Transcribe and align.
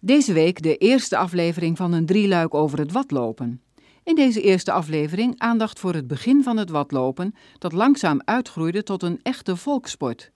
Deze 0.00 0.32
week 0.32 0.62
de 0.62 0.76
eerste 0.76 1.16
aflevering 1.16 1.76
van 1.76 1.92
een 1.92 2.06
drieluik 2.06 2.54
over 2.54 2.78
het 2.78 2.92
watlopen. 2.92 3.62
In 4.04 4.14
deze 4.14 4.42
eerste 4.42 4.72
aflevering 4.72 5.38
aandacht 5.38 5.78
voor 5.78 5.94
het 5.94 6.06
begin 6.06 6.42
van 6.42 6.56
het 6.56 6.70
watlopen, 6.70 7.34
dat 7.58 7.72
langzaam 7.72 8.20
uitgroeide 8.24 8.82
tot 8.82 9.02
een 9.02 9.20
echte 9.22 9.56
volkssport. 9.56 10.30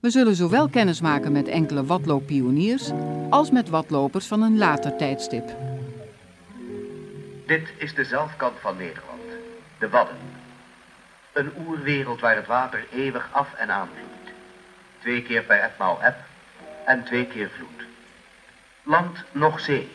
We 0.00 0.10
zullen 0.10 0.34
zowel 0.34 0.68
kennis 0.68 1.00
maken 1.00 1.32
met 1.32 1.48
enkele 1.48 1.84
watlooppioniers 1.84 2.90
als 3.30 3.50
met 3.50 3.68
watlopers 3.68 4.26
van 4.26 4.42
een 4.42 4.58
later 4.58 4.96
tijdstip. 4.96 5.56
Dit 7.46 7.72
is 7.76 7.94
de 7.94 8.04
zelfkant 8.04 8.58
van 8.60 8.76
Nederland, 8.76 9.22
de 9.78 9.88
Wadden. 9.88 10.16
Een 11.32 11.50
oerwereld 11.66 12.20
waar 12.20 12.36
het 12.36 12.46
water 12.46 12.86
eeuwig 12.92 13.28
af 13.32 13.54
en 13.54 13.70
aan 13.70 13.88
vloeit. 13.88 14.34
Twee 15.00 15.22
keer 15.22 15.42
per 15.42 15.60
etmaal 15.60 16.02
eb 16.02 16.16
en 16.86 17.04
twee 17.04 17.26
keer 17.26 17.50
vloed. 17.56 17.87
Land 18.88 19.18
nog 19.32 19.60
zee, 19.60 19.88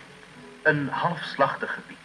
een 0.63 0.87
halfslachtig 0.87 1.73
gebied. 1.73 1.97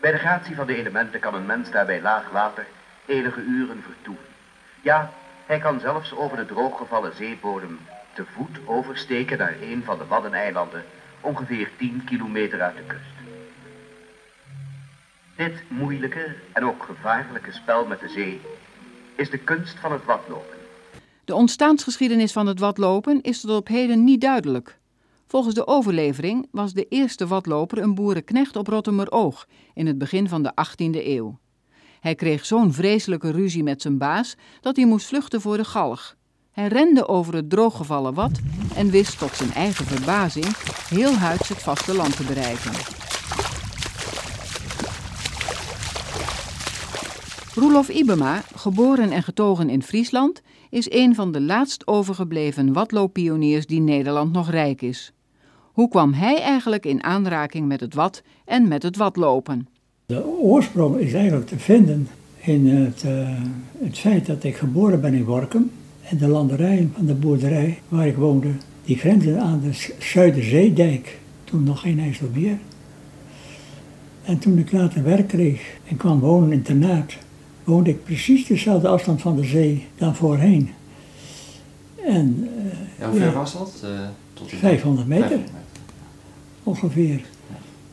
Bij 0.00 0.12
de 0.12 0.18
gratie 0.18 0.54
van 0.54 0.66
de 0.66 0.76
elementen 0.76 1.20
kan 1.20 1.34
een 1.34 1.46
mens 1.46 1.70
daarbij 1.70 2.02
laag 2.02 2.30
water 2.30 2.66
enige 3.06 3.40
uren 3.40 3.82
vertoeven. 3.82 4.24
Ja, 4.82 5.12
hij 5.46 5.58
kan 5.58 5.80
zelfs 5.80 6.14
over 6.14 6.36
de 6.36 6.46
drooggevallen 6.46 7.16
zeebodem 7.16 7.78
te 8.12 8.24
voet 8.24 8.58
oversteken 8.66 9.38
naar 9.38 9.54
een 9.60 9.82
van 9.84 9.98
de 9.98 10.06
Waddeneilanden, 10.06 10.84
ongeveer 11.20 11.70
10 11.78 12.04
kilometer 12.04 12.60
uit 12.60 12.76
de 12.76 12.84
kust. 12.86 13.14
Dit 15.36 15.62
moeilijke 15.68 16.34
en 16.52 16.64
ook 16.64 16.82
gevaarlijke 16.82 17.52
spel 17.52 17.86
met 17.86 18.00
de 18.00 18.08
zee 18.08 18.40
is 19.16 19.30
de 19.30 19.38
kunst 19.38 19.78
van 19.78 19.92
het 19.92 20.04
watlopen. 20.04 20.58
De 21.24 21.34
ontstaansgeschiedenis 21.34 22.32
van 22.32 22.46
het 22.46 22.58
watlopen 22.58 23.20
is 23.22 23.40
tot 23.40 23.50
op 23.50 23.68
heden 23.68 24.04
niet 24.04 24.20
duidelijk. 24.20 24.78
Volgens 25.30 25.54
de 25.54 25.66
overlevering 25.66 26.48
was 26.50 26.72
de 26.72 26.86
eerste 26.88 27.26
watloper 27.26 27.78
een 27.78 27.94
boerenknecht 27.94 28.56
op 28.56 28.66
Rottemeroog 28.66 29.46
in 29.74 29.86
het 29.86 29.98
begin 29.98 30.28
van 30.28 30.42
de 30.42 30.52
18e 30.52 31.06
eeuw. 31.06 31.38
Hij 32.00 32.14
kreeg 32.14 32.46
zo'n 32.46 32.72
vreselijke 32.72 33.30
ruzie 33.30 33.62
met 33.62 33.82
zijn 33.82 33.98
baas 33.98 34.36
dat 34.60 34.76
hij 34.76 34.86
moest 34.86 35.06
vluchten 35.06 35.40
voor 35.40 35.56
de 35.56 35.64
galg. 35.64 36.16
Hij 36.50 36.66
rende 36.66 37.08
over 37.08 37.34
het 37.34 37.50
drooggevallen 37.50 38.14
wad 38.14 38.40
en 38.74 38.90
wist 38.90 39.18
tot 39.18 39.36
zijn 39.36 39.52
eigen 39.52 39.84
verbazing 39.84 40.56
heel 40.88 41.14
huids 41.14 41.48
het 41.48 41.62
vasteland 41.62 42.16
te 42.16 42.24
bereiken. 42.24 42.72
Roelof 47.54 47.88
Ibema, 47.88 48.42
geboren 48.54 49.10
en 49.10 49.22
getogen 49.22 49.70
in 49.70 49.82
Friesland, 49.82 50.42
is 50.70 50.90
een 50.90 51.14
van 51.14 51.32
de 51.32 51.40
laatst 51.40 51.86
overgebleven 51.86 52.72
watlooppioniers 52.72 53.66
die 53.66 53.80
Nederland 53.80 54.32
nog 54.32 54.50
rijk 54.50 54.82
is. 54.82 55.12
Hoe 55.80 55.88
kwam 55.88 56.12
hij 56.12 56.40
eigenlijk 56.40 56.86
in 56.86 57.02
aanraking 57.02 57.66
met 57.68 57.80
het 57.80 57.94
wat 57.94 58.22
en 58.44 58.68
met 58.68 58.82
het 58.82 58.96
watlopen? 58.96 59.68
De 60.06 60.26
oorsprong 60.26 60.96
is 60.96 61.12
eigenlijk 61.12 61.46
te 61.46 61.58
vinden 61.58 62.08
in 62.36 62.66
het, 62.66 63.02
uh, 63.06 63.28
het 63.78 63.98
feit 63.98 64.26
dat 64.26 64.44
ik 64.44 64.56
geboren 64.56 65.00
ben 65.00 65.14
in 65.14 65.24
Workum. 65.24 65.70
En 66.02 66.18
de 66.18 66.28
landerijen 66.28 66.92
van 66.96 67.06
de 67.06 67.14
boerderij 67.14 67.78
waar 67.88 68.06
ik 68.06 68.16
woonde, 68.16 68.48
die 68.84 68.96
grensden 68.96 69.40
aan 69.40 69.60
de 69.60 69.92
Zuiderzeedijk. 69.98 71.18
Toen 71.44 71.64
nog 71.64 71.80
geen 71.80 72.00
IJsselmeer. 72.00 72.58
En 74.22 74.38
toen 74.38 74.58
ik 74.58 74.72
later 74.72 75.02
werk 75.02 75.28
kreeg 75.28 75.76
en 75.88 75.96
kwam 75.96 76.20
wonen 76.20 76.52
in 76.52 76.62
Ternaat, 76.62 77.16
woonde 77.64 77.90
ik 77.90 78.04
precies 78.04 78.46
dezelfde 78.46 78.88
afstand 78.88 79.20
van 79.20 79.36
de 79.36 79.44
zee 79.44 79.86
dan 79.96 80.16
voorheen. 80.16 80.70
En, 82.04 82.48
uh, 82.56 82.72
ja, 82.98 83.10
hoe 83.10 83.18
ver 83.18 83.26
ja, 83.26 83.32
was 83.32 83.52
dat? 83.52 83.82
Uh, 83.84 83.90
tot 84.32 84.48
500 84.48 85.08
meter. 85.08 85.28
500 85.28 85.52
meter. 85.52 85.59
Ongeveer. 86.62 87.20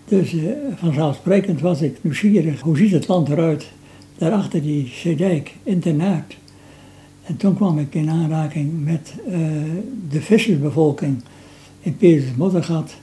Dus 0.06 0.34
uh, 0.34 0.50
vanzelfsprekend 0.76 1.62
was 1.62 1.82
ik 1.82 1.98
nieuwsgierig. 2.02 2.62
Hoe 2.62 2.78
ziet 2.78 2.92
het 2.92 3.08
land 3.08 3.30
eruit? 3.30 3.72
Daarachter 4.18 4.62
die 4.62 4.88
zeedijk, 4.88 5.54
internaat. 5.64 6.36
En 7.24 7.38
toen 7.38 7.56
kwam 7.56 7.80
ik 7.80 7.96
in 7.96 8.10
aanraking 8.10 8.86
met 8.86 9.14
uh, 9.28 9.38
de 10.10 10.22
vissersbevolking 10.22 11.24
in 11.80 11.98
Peters 11.98 12.36
Moddergat. 12.36 12.96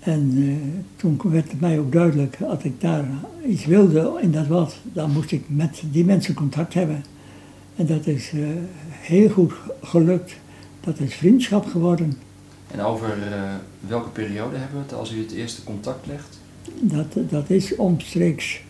En 0.00 0.32
uh, 0.36 0.54
toen 0.96 1.20
werd 1.22 1.50
het 1.50 1.60
mij 1.60 1.78
ook 1.78 1.92
duidelijk, 1.92 2.38
als 2.48 2.62
ik 2.62 2.80
daar 2.80 3.04
iets 3.46 3.64
wilde 3.64 4.18
in 4.22 4.30
dat 4.30 4.46
wat, 4.46 4.76
dan 4.92 5.12
moest 5.12 5.32
ik 5.32 5.42
met 5.46 5.82
die 5.90 6.04
mensen 6.04 6.34
contact 6.34 6.74
hebben. 6.74 7.04
En 7.76 7.86
dat 7.86 8.06
is 8.06 8.32
heel 8.90 9.28
goed 9.28 9.52
gelukt. 9.82 10.36
Dat 10.80 10.98
is 10.98 11.14
vriendschap 11.14 11.66
geworden. 11.66 12.16
En 12.72 12.80
over 12.80 13.16
uh, 13.18 13.54
welke 13.80 14.08
periode 14.08 14.56
hebben 14.56 14.76
we 14.76 14.82
het 14.82 14.94
als 14.94 15.12
u 15.12 15.18
het 15.18 15.32
eerste 15.32 15.64
contact 15.64 16.06
legt? 16.06 16.38
Dat, 16.80 17.30
dat 17.30 17.50
is 17.50 17.76
omstreeks 17.76 18.60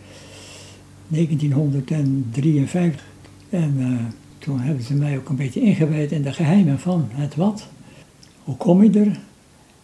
1953. 1.07 3.03
En 3.49 3.75
uh, 3.77 3.99
toen 4.37 4.59
hebben 4.59 4.83
ze 4.83 4.93
mij 4.93 5.17
ook 5.17 5.29
een 5.29 5.35
beetje 5.35 5.61
ingewijd 5.61 6.11
in 6.11 6.21
de 6.21 6.33
geheimen 6.33 6.79
van 6.79 7.09
het 7.11 7.35
wat. 7.35 7.67
Hoe 8.43 8.57
kom 8.57 8.83
je 8.83 8.99
er 8.99 9.19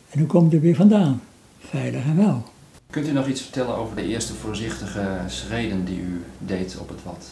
en 0.09 0.19
hoe 0.19 0.27
kom 0.27 0.49
je 0.49 0.55
er 0.55 0.61
weer 0.61 0.75
vandaan? 0.75 1.21
Veilig 1.59 2.03
en 2.03 2.17
wel. 2.17 2.43
Kunt 2.89 3.07
u 3.07 3.11
nog 3.11 3.27
iets 3.27 3.41
vertellen 3.41 3.75
over 3.75 3.95
de 3.95 4.07
eerste 4.07 4.33
voorzichtige 4.33 5.19
schreden 5.27 5.85
die 5.85 5.99
u 5.99 6.23
deed 6.39 6.77
op 6.79 6.89
het 6.89 7.03
wat? 7.03 7.29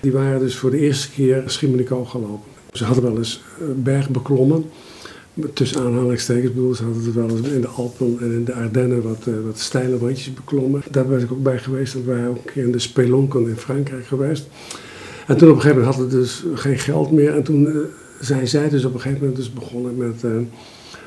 Die 0.01 0.13
waren 0.13 0.41
dus 0.41 0.57
voor 0.57 0.71
de 0.71 0.79
eerste 0.79 1.11
keer 1.11 1.43
Schiermonnikoog 1.47 2.11
gelopen. 2.11 2.51
Ze 2.73 2.85
hadden 2.85 3.05
wel 3.05 3.17
eens 3.17 3.43
berg 3.77 4.09
beklommen 4.09 4.65
tussen 5.53 5.81
aanhalingstekens 5.81 6.53
bedoel, 6.53 6.75
ze 6.75 6.85
hadden 6.85 7.05
het 7.05 7.15
wel 7.15 7.29
eens 7.29 7.49
in 7.49 7.61
de 7.61 7.69
Alpen 7.69 8.17
en 8.21 8.33
in 8.33 8.45
de 8.45 8.55
Ardennen 8.55 9.03
wat, 9.03 9.27
uh, 9.29 9.35
wat 9.45 9.59
steile 9.59 9.99
wandjes 9.99 10.35
beklommen. 10.35 10.83
Daar 10.91 11.09
was 11.09 11.23
ik 11.23 11.33
ook 11.33 11.43
bij 11.43 11.59
geweest. 11.59 11.93
Dat 11.93 12.05
waren 12.05 12.29
ook 12.29 12.51
in 12.51 12.73
de 12.73 12.79
Spelonken 12.79 13.49
in 13.49 13.57
Frankrijk 13.57 14.07
geweest. 14.07 14.47
En 15.27 15.37
toen 15.37 15.49
op 15.49 15.55
een 15.55 15.61
gegeven 15.61 15.83
moment 15.83 15.97
had 15.97 16.05
het 16.05 16.11
dus 16.21 16.45
geen 16.55 16.79
geld 16.79 17.11
meer. 17.11 17.35
En 17.35 17.43
toen 17.43 17.67
uh, 17.67 17.77
zijn 18.21 18.49
zij 18.49 18.69
dus 18.69 18.85
op 18.85 18.95
een 18.95 19.01
gegeven 19.01 19.21
moment 19.21 19.39
dus 19.39 19.53
begonnen 19.53 19.97
met 19.97 20.23
uh, 20.25 20.33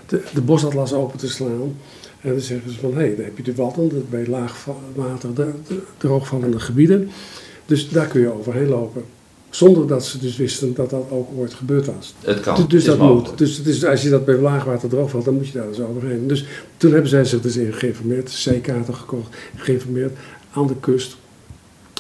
de, 0.05 0.21
de 0.33 0.41
bosatlas 0.41 0.93
open 0.93 1.17
te 1.17 1.29
slaan. 1.29 1.75
En 2.21 2.31
dan 2.31 2.39
zeggen 2.39 2.71
ze 2.71 2.79
van, 2.79 2.93
hé, 2.93 2.97
hey, 2.97 3.15
dan 3.15 3.25
heb 3.25 3.37
je 3.37 3.43
de 3.43 3.55
Wadden, 3.55 4.05
bij 4.09 4.27
laagwater, 4.27 5.33
de, 5.35 5.51
de, 5.67 5.79
droogvallende 5.97 6.59
gebieden. 6.59 7.09
Dus 7.65 7.89
daar 7.89 8.07
kun 8.07 8.21
je 8.21 8.33
overheen 8.33 8.67
lopen. 8.67 9.03
Zonder 9.55 9.87
dat 9.87 10.05
ze 10.05 10.19
dus 10.19 10.37
wisten 10.37 10.73
dat 10.73 10.89
dat 10.89 11.03
ook 11.09 11.29
ooit 11.37 11.53
gebeurd 11.53 11.85
was. 11.85 12.13
Het 12.19 12.39
kan. 12.39 12.55
Dus, 12.55 12.65
dus 12.67 12.85
dat 12.85 12.97
moet. 12.97 13.37
Dus 13.37 13.57
het 13.57 13.67
is, 13.67 13.85
als 13.85 14.01
je 14.01 14.09
dat 14.09 14.25
bij 14.25 14.37
laagwater 14.37 14.89
droog 14.89 15.09
valt, 15.09 15.25
dan 15.25 15.33
moet 15.33 15.47
je 15.47 15.53
daar 15.53 15.67
dus 15.67 15.79
overheen. 15.79 16.27
Dus 16.27 16.45
toen 16.77 16.91
hebben 16.91 17.09
zij 17.09 17.25
zich 17.25 17.41
dus 17.41 17.55
in 17.55 17.73
geïnformeerd, 17.73 18.29
zeekaarten 18.29 18.95
gekocht, 18.95 19.35
geïnformeerd 19.55 20.17
aan 20.53 20.67
de 20.67 20.75
kust. 20.79 21.17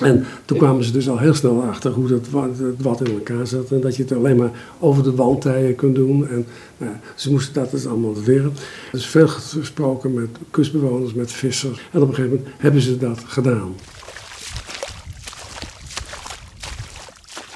En 0.01 0.25
toen 0.45 0.57
kwamen 0.57 0.83
ze 0.83 0.91
dus 0.91 1.09
al 1.09 1.19
heel 1.19 1.33
snel 1.33 1.61
achter 1.61 1.91
hoe 1.91 2.07
dat 2.07 2.29
wat 2.77 3.01
in 3.01 3.13
elkaar 3.13 3.47
zat. 3.47 3.71
En 3.71 3.81
dat 3.81 3.95
je 3.95 4.03
het 4.03 4.11
alleen 4.11 4.37
maar 4.37 4.51
over 4.79 5.03
de 5.03 5.15
wandtijen 5.15 5.75
kunt 5.75 5.95
doen. 5.95 6.27
En 6.27 6.45
nou, 6.77 6.91
ze 7.15 7.31
moesten 7.31 7.53
dat 7.53 7.71
dus 7.71 7.87
allemaal 7.87 8.13
leren. 8.25 8.53
Er 8.91 8.97
is 8.97 9.05
veel 9.05 9.27
gesproken 9.27 10.13
met 10.13 10.29
kustbewoners, 10.51 11.13
met 11.13 11.31
vissers. 11.31 11.79
En 11.91 12.01
op 12.01 12.07
een 12.07 12.15
gegeven 12.15 12.37
moment 12.37 12.55
hebben 12.57 12.81
ze 12.81 12.97
dat 12.97 13.19
gedaan. 13.25 13.75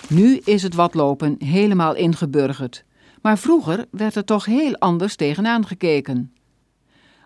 Nu 0.09 0.39
is 0.43 0.63
het 0.63 0.75
watlopen 0.75 1.35
helemaal 1.39 1.95
ingeburgerd. 1.95 2.83
Maar 3.21 3.37
vroeger 3.37 3.85
werd 3.91 4.15
er 4.15 4.23
toch 4.23 4.45
heel 4.45 4.75
anders 4.75 5.15
tegenaan 5.15 5.65
gekeken. 5.65 6.31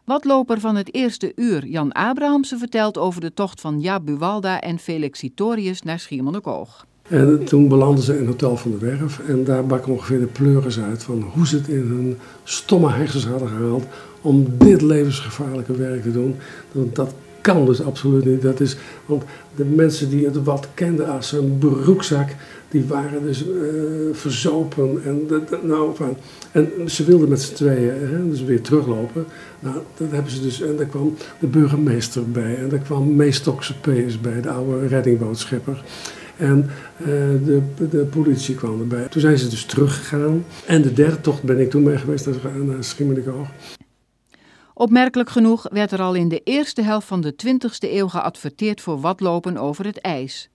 Watloper 0.06 0.60
van 0.60 0.76
het 0.76 0.94
eerste 0.94 1.32
uur, 1.36 1.66
Jan 1.66 1.96
Abrahamse, 1.96 2.58
vertelt 2.58 2.98
over 2.98 3.22
de 3.22 3.34
tocht 3.34 3.62
van 3.62 3.80
Jaap 3.80 4.06
Buwalda 4.06 4.62
en 4.62 4.80
Felix 4.80 5.20
Sitorius 5.20 5.82
naar 5.82 6.00
Schiermonnikoog. 6.00 6.86
En 7.08 7.46
toen 7.46 7.68
belanden 7.68 8.04
ze 8.04 8.14
in 8.14 8.20
het 8.20 8.28
Hotel 8.28 8.58
van 8.58 8.72
de 8.72 8.78
Werf 8.78 9.20
en 9.20 9.44
daar 9.44 9.66
bak 9.66 9.88
ongeveer 9.88 10.20
de 10.20 10.26
pleuris 10.26 10.80
uit 10.80 11.04
van 11.04 11.22
hoe 11.22 11.48
ze 11.48 11.56
het 11.56 11.68
in 11.68 11.88
hun 11.88 12.18
stomme 12.44 12.92
hersens 12.92 13.26
hadden 13.26 13.48
gehaald 13.48 13.86
om 14.22 14.58
dit 14.58 14.82
levensgevaarlijke 14.82 15.76
werk 15.76 16.02
te 16.02 16.12
doen. 16.12 16.36
Dat 16.72 17.14
kan 17.42 17.66
dus 17.66 17.84
absoluut 17.84 18.26
niet. 18.26 18.42
Dat 18.42 18.60
is, 18.60 18.78
want 19.06 19.24
de 19.56 19.66
mensen 19.66 20.10
die 20.10 20.26
het 20.26 20.44
wat 20.44 20.68
kenden 20.74 21.10
als 21.10 21.32
een 21.32 21.58
broekzak, 21.58 22.30
die 22.70 22.86
waren 22.88 23.24
dus 23.24 23.46
uh, 23.46 23.54
verzopen. 24.12 25.02
En, 25.06 25.28
nou, 25.64 25.96
van, 25.96 26.18
en 26.52 26.72
ze 26.86 27.04
wilden 27.04 27.30
met 27.30 27.42
z'n 27.42 27.54
tweeën 27.54 27.94
hè, 28.00 28.30
dus 28.30 28.44
weer 28.44 28.62
teruglopen. 28.62 29.26
Nou, 29.60 29.76
dat 29.98 30.08
hebben 30.12 30.32
ze 30.32 30.42
dus. 30.42 30.62
En 30.62 30.76
daar 30.76 30.86
kwam 30.86 31.16
de 31.40 31.48
burgemeester 31.48 32.32
bij. 32.32 32.56
En 32.56 32.70
daar 32.70 32.80
kwam 32.80 33.16
Meestokse 33.16 33.74
PS 33.74 34.22
bij, 34.22 34.42
de 34.42 34.50
oude 34.50 34.88
reddingbootschipper. 34.88 35.84
En 36.38 36.70
uh, 37.00 37.08
de, 37.46 37.62
de 37.90 38.06
politie 38.06 38.56
kwam 38.56 38.80
erbij. 38.80 39.08
Toen 39.10 39.22
zijn 39.22 39.38
ze 39.38 39.48
dus 39.48 39.66
teruggegaan. 39.66 40.46
En 40.66 40.82
de 40.82 40.94
derde 40.94 41.22
tocht 41.22 41.44
ben 41.44 41.60
ik 41.60 41.70
toen 41.70 41.84
mee 41.84 41.98
geweest 41.98 42.26
naar, 42.26 42.36
naar 42.66 42.84
Schiermonnikoog. 42.84 43.48
Opmerkelijk 44.74 45.30
genoeg 45.30 45.68
werd 45.72 45.92
er 45.92 46.02
al 46.02 46.14
in 46.14 46.28
de 46.28 46.42
eerste 46.44 46.82
helft 46.82 47.08
van 47.08 47.22
de 47.22 47.36
20e 47.46 47.90
eeuw 47.92 48.08
geadverteerd 48.08 48.82
voor 48.82 49.00
watlopen 49.00 49.58
over 49.58 49.86
het 49.86 50.02
ijs. 50.02 50.50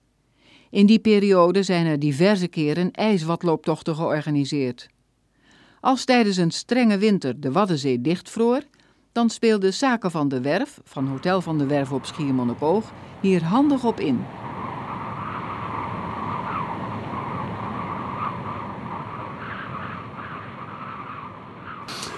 In 0.69 0.85
die 0.85 0.99
periode 0.99 1.63
zijn 1.63 1.85
er 1.85 1.99
diverse 1.99 2.47
keren 2.47 2.91
ijswatlooptochten 2.91 3.95
georganiseerd. 3.95 4.87
Als 5.79 6.05
tijdens 6.05 6.37
een 6.37 6.51
strenge 6.51 6.97
winter 6.97 7.39
de 7.39 7.51
Waddenzee 7.51 8.01
dichtvroor, 8.01 8.61
dan 9.11 9.29
speelde 9.29 9.71
Zaken 9.71 10.11
van 10.11 10.27
de 10.27 10.41
Werf, 10.41 10.79
van 10.83 11.07
Hotel 11.07 11.41
van 11.41 11.57
de 11.57 11.65
Werf 11.65 11.91
op 11.91 12.05
Schiermonnikoog, 12.05 12.93
hier 13.21 13.43
handig 13.43 13.83
op 13.83 13.99
in. 13.99 14.25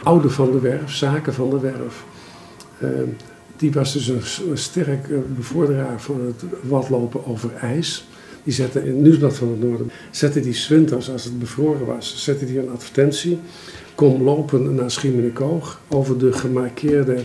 Oude 0.04 0.30
van 0.30 0.52
de 0.52 0.60
Werf, 0.60 0.92
Zaken 0.92 1.34
van 1.34 1.50
de 1.50 1.60
Werf, 1.60 2.04
uh, 2.84 2.90
die 3.58 3.72
was 3.72 3.94
dus 3.94 4.08
een, 4.08 4.50
een 4.50 4.58
sterk 4.58 5.08
bevorderaar 5.36 6.02
van 6.02 6.22
het 6.26 6.44
watlopen 6.62 7.26
over 7.26 7.54
ijs. 7.56 8.08
Die 8.44 8.54
zette 8.54 8.86
in 8.86 9.06
het 9.06 9.34
van 9.36 9.50
het 9.50 9.62
Noorden, 9.62 9.92
zette 10.12 10.40
die 10.40 10.54
zwinters, 10.54 11.12
als 11.12 11.24
het 11.24 11.40
bevroren 11.40 11.86
was, 11.86 12.24
zette 12.24 12.46
die 12.46 12.60
een 12.60 12.70
advertentie. 12.70 13.40
Kom 13.96 14.24
lopen 14.24 14.76
naar 14.76 14.92
Schiermonnikoog 14.92 15.82
over 15.88 16.18
de 16.18 16.34
gemarkeerde 16.34 17.24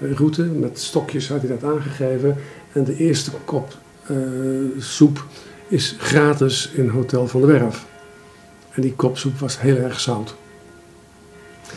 route. 0.00 0.42
Met 0.42 0.78
stokjes 0.78 1.28
had 1.28 1.40
hij 1.40 1.48
dat 1.48 1.64
aangegeven. 1.64 2.36
En 2.72 2.84
de 2.84 2.96
eerste 2.96 3.30
kop 3.44 3.76
uh, 4.10 4.18
soep 4.78 5.24
is 5.68 5.96
gratis 5.98 6.70
in 6.74 6.88
Hotel 6.88 7.26
van 7.26 7.40
de 7.40 7.46
Werf. 7.46 7.86
En 8.70 8.82
die 8.82 8.94
kopsoep 8.94 9.38
was 9.38 9.60
heel 9.60 9.76
erg 9.76 10.00
zout. 10.00 10.34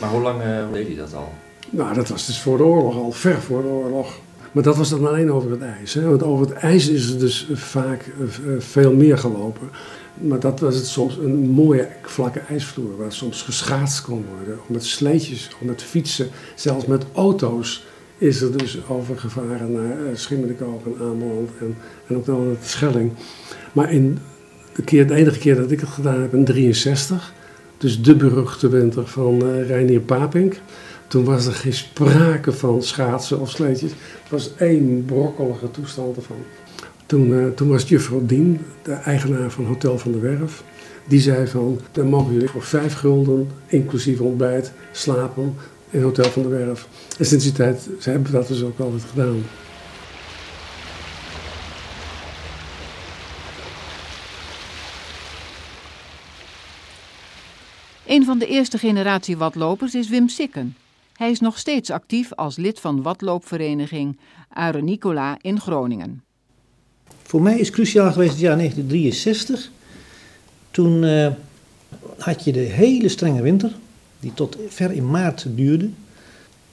Maar 0.00 0.10
hoe 0.10 0.22
lang 0.22 0.42
uh, 0.42 0.72
deed 0.72 0.86
hij 0.86 0.96
dat 0.96 1.14
al? 1.14 1.32
Nou, 1.70 1.94
dat 1.94 2.08
was 2.08 2.26
dus 2.26 2.40
voor 2.40 2.56
de 2.56 2.62
oorlog 2.62 2.94
al, 2.94 3.12
ver 3.12 3.40
voor 3.42 3.62
de 3.62 3.68
oorlog. 3.68 4.18
Maar 4.52 4.62
dat 4.62 4.76
was 4.76 4.90
dan 4.90 5.08
alleen 5.08 5.32
over 5.32 5.50
het 5.50 5.60
ijs. 5.60 5.94
Hè? 5.94 6.08
Want 6.08 6.22
over 6.22 6.46
het 6.46 6.54
ijs 6.54 6.88
is 6.88 7.10
er 7.10 7.18
dus 7.18 7.48
vaak 7.52 8.06
uh, 8.06 8.52
veel 8.58 8.92
meer 8.92 9.18
gelopen. 9.18 9.70
Maar 10.14 10.40
dat 10.40 10.60
was 10.60 10.74
het 10.74 10.86
soms 10.86 11.16
een 11.16 11.50
mooie 11.50 11.88
vlakke 12.02 12.40
ijsvloer 12.40 12.96
waar 12.96 13.12
soms 13.12 13.42
geschaatst 13.42 14.00
kon 14.02 14.24
worden. 14.36 14.58
Of 14.60 14.68
met 14.68 14.84
sleetjes, 14.84 15.50
of 15.54 15.66
met 15.66 15.82
fietsen, 15.82 16.28
zelfs 16.54 16.86
met 16.86 17.04
auto's 17.12 17.86
is 18.18 18.40
er 18.40 18.58
dus 18.58 18.78
overgevaren 18.88 19.72
naar 19.72 20.00
uh, 20.00 20.08
Schiermonnikoog 20.14 20.82
en 20.84 20.94
Ameland 21.00 21.50
en, 21.60 21.76
en 22.06 22.16
ook 22.16 22.26
naar 22.26 22.36
de 22.36 22.56
Schelling. 22.60 23.12
Maar 23.72 23.92
in 23.92 24.18
de, 24.74 24.82
keer, 24.82 25.06
de 25.06 25.14
enige 25.14 25.38
keer 25.38 25.56
dat 25.56 25.70
ik 25.70 25.80
het 25.80 25.88
gedaan 25.88 26.20
heb 26.20 26.34
in 26.34 26.44
63, 26.44 27.32
dus 27.78 28.02
de 28.02 28.16
beruchte 28.16 28.68
winter 28.68 29.06
van 29.06 29.42
uh, 29.44 29.68
Reinier 29.68 30.00
Papink, 30.00 30.60
toen 31.08 31.24
was 31.24 31.46
er 31.46 31.52
geen 31.52 31.72
sprake 31.72 32.52
van 32.52 32.82
schaatsen 32.82 33.40
of 33.40 33.50
sleetjes. 33.50 33.90
Het 33.90 34.30
was 34.30 34.50
één 34.56 35.04
brokkelige 35.04 35.70
toestand 35.70 36.16
ervan. 36.16 36.36
Toen, 37.06 37.28
uh, 37.28 37.46
toen 37.46 37.68
was 37.68 37.88
juffrouw 37.88 38.26
Dien, 38.26 38.60
de 38.82 38.92
eigenaar 38.92 39.50
van 39.50 39.64
Hotel 39.64 39.98
van 39.98 40.12
de 40.12 40.18
Werf, 40.18 40.62
die 41.08 41.20
zei 41.20 41.46
van, 41.46 41.80
dan 41.92 42.06
mogen 42.06 42.32
jullie 42.32 42.48
voor 42.48 42.62
vijf 42.62 42.94
gulden, 42.94 43.48
inclusief 43.66 44.20
ontbijt, 44.20 44.72
slapen 44.92 45.54
in 45.90 46.02
Hotel 46.02 46.30
van 46.30 46.42
de 46.42 46.48
Werf. 46.48 46.88
En 47.18 47.26
sinds 47.26 47.44
die 47.44 47.52
tijd 47.52 47.88
ze 48.00 48.10
hebben 48.10 48.30
we 48.30 48.38
dat 48.38 48.48
dus 48.48 48.62
ook 48.62 48.78
altijd 48.78 49.02
gedaan. 49.10 49.42
Een 58.18 58.24
van 58.24 58.38
de 58.38 58.46
eerste 58.46 58.78
generatie 58.78 59.36
watlopers 59.36 59.94
is 59.94 60.08
Wim 60.08 60.28
Sikken. 60.28 60.76
Hij 61.16 61.30
is 61.30 61.40
nog 61.40 61.58
steeds 61.58 61.90
actief 61.90 62.32
als 62.34 62.56
lid 62.56 62.80
van 62.80 63.02
watloopvereniging 63.02 64.18
Are 64.48 64.82
Nicola 64.82 65.38
in 65.40 65.60
Groningen. 65.60 66.22
Voor 67.22 67.42
mij 67.42 67.58
is 67.58 67.70
cruciaal 67.70 68.12
geweest 68.12 68.30
het 68.30 68.40
jaar 68.40 68.56
1963. 68.56 69.70
Toen 70.70 71.02
uh, 71.02 71.28
had 72.18 72.44
je 72.44 72.52
de 72.52 72.58
hele 72.58 73.08
strenge 73.08 73.42
winter, 73.42 73.72
die 74.20 74.34
tot 74.34 74.56
ver 74.68 74.92
in 74.92 75.10
maart 75.10 75.46
duurde. 75.48 75.88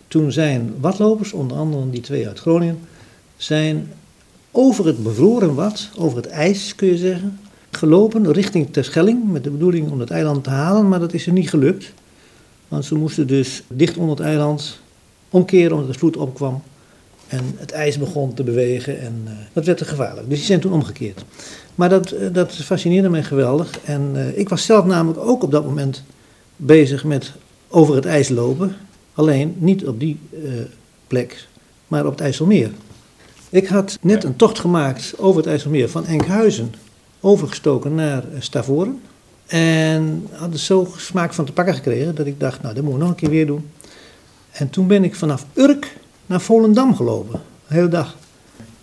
Toen 0.07 0.31
zijn 0.31 0.73
watlopers, 0.79 1.33
onder 1.33 1.57
andere 1.57 1.89
die 1.89 2.01
twee 2.01 2.27
uit 2.27 2.39
Groningen, 2.39 2.79
zijn 3.37 3.91
over 4.51 4.85
het 4.85 5.03
bevroren 5.03 5.55
wat, 5.55 5.89
over 5.97 6.17
het 6.17 6.27
ijs 6.27 6.75
kun 6.75 6.87
je 6.87 6.97
zeggen, 6.97 7.39
gelopen 7.77 8.33
richting 8.33 8.73
Terschelling 8.73 9.31
met 9.31 9.43
de 9.43 9.49
bedoeling 9.49 9.91
om 9.91 9.99
het 9.99 10.11
eiland 10.11 10.43
te 10.43 10.49
halen, 10.49 10.87
maar 10.87 10.99
dat 10.99 11.13
is 11.13 11.27
er 11.27 11.33
niet 11.33 11.49
gelukt. 11.49 11.93
Want 12.67 12.85
ze 12.85 12.95
moesten 12.95 13.27
dus 13.27 13.63
dicht 13.67 13.97
onder 13.97 14.15
het 14.15 14.25
eiland 14.25 14.79
omkeren 15.29 15.71
omdat 15.71 15.93
de 15.93 15.99
vloed 15.99 16.17
opkwam. 16.17 16.61
En 17.27 17.43
het 17.55 17.71
ijs 17.71 17.97
begon 17.97 18.33
te 18.33 18.43
bewegen 18.43 18.99
en 18.99 19.21
uh, 19.25 19.31
dat 19.53 19.65
werd 19.65 19.77
te 19.77 19.85
gevaarlijk. 19.85 20.29
Dus 20.29 20.37
die 20.37 20.47
zijn 20.47 20.59
toen 20.59 20.73
omgekeerd. 20.73 21.25
Maar 21.75 21.89
dat, 21.89 22.13
uh, 22.13 22.19
dat 22.31 22.53
fascineerde 22.53 23.09
mij 23.09 23.23
geweldig. 23.23 23.79
En 23.83 24.11
uh, 24.15 24.37
ik 24.37 24.49
was 24.49 24.65
zelf 24.65 24.85
namelijk 24.85 25.19
ook 25.19 25.43
op 25.43 25.51
dat 25.51 25.65
moment 25.65 26.03
bezig 26.55 27.03
met 27.03 27.31
over 27.67 27.95
het 27.95 28.05
ijs 28.05 28.29
lopen. 28.29 28.75
Alleen 29.13 29.55
niet 29.57 29.87
op 29.87 29.99
die 29.99 30.19
plek, 31.07 31.47
maar 31.87 32.05
op 32.05 32.11
het 32.11 32.21
IJsselmeer. 32.21 32.71
Ik 33.49 33.67
had 33.67 33.97
net 34.01 34.23
een 34.23 34.35
tocht 34.35 34.59
gemaakt 34.59 35.13
over 35.17 35.41
het 35.41 35.49
IJsselmeer 35.49 35.89
van 35.89 36.05
Enkhuizen 36.05 36.73
overgestoken 37.25 37.95
naar 37.95 38.23
Stavoren. 38.39 39.01
En 39.45 40.27
had 40.31 40.53
er 40.53 40.59
zo 40.59 40.87
smaak 40.97 41.33
van 41.33 41.45
te 41.45 41.53
pakken 41.53 41.73
gekregen 41.73 42.15
dat 42.15 42.25
ik 42.25 42.39
dacht, 42.39 42.61
nou 42.61 42.73
dat 42.75 42.83
moet 42.83 42.93
ik 42.93 42.99
nog 42.99 43.09
een 43.09 43.15
keer 43.15 43.29
weer 43.29 43.45
doen. 43.45 43.69
En 44.51 44.69
toen 44.69 44.87
ben 44.87 45.03
ik 45.03 45.15
vanaf 45.15 45.45
Urk 45.53 45.97
naar 46.25 46.41
Volendam 46.41 46.95
gelopen, 46.95 47.41
de 47.67 47.73
hele 47.73 47.87
dag. 47.87 48.15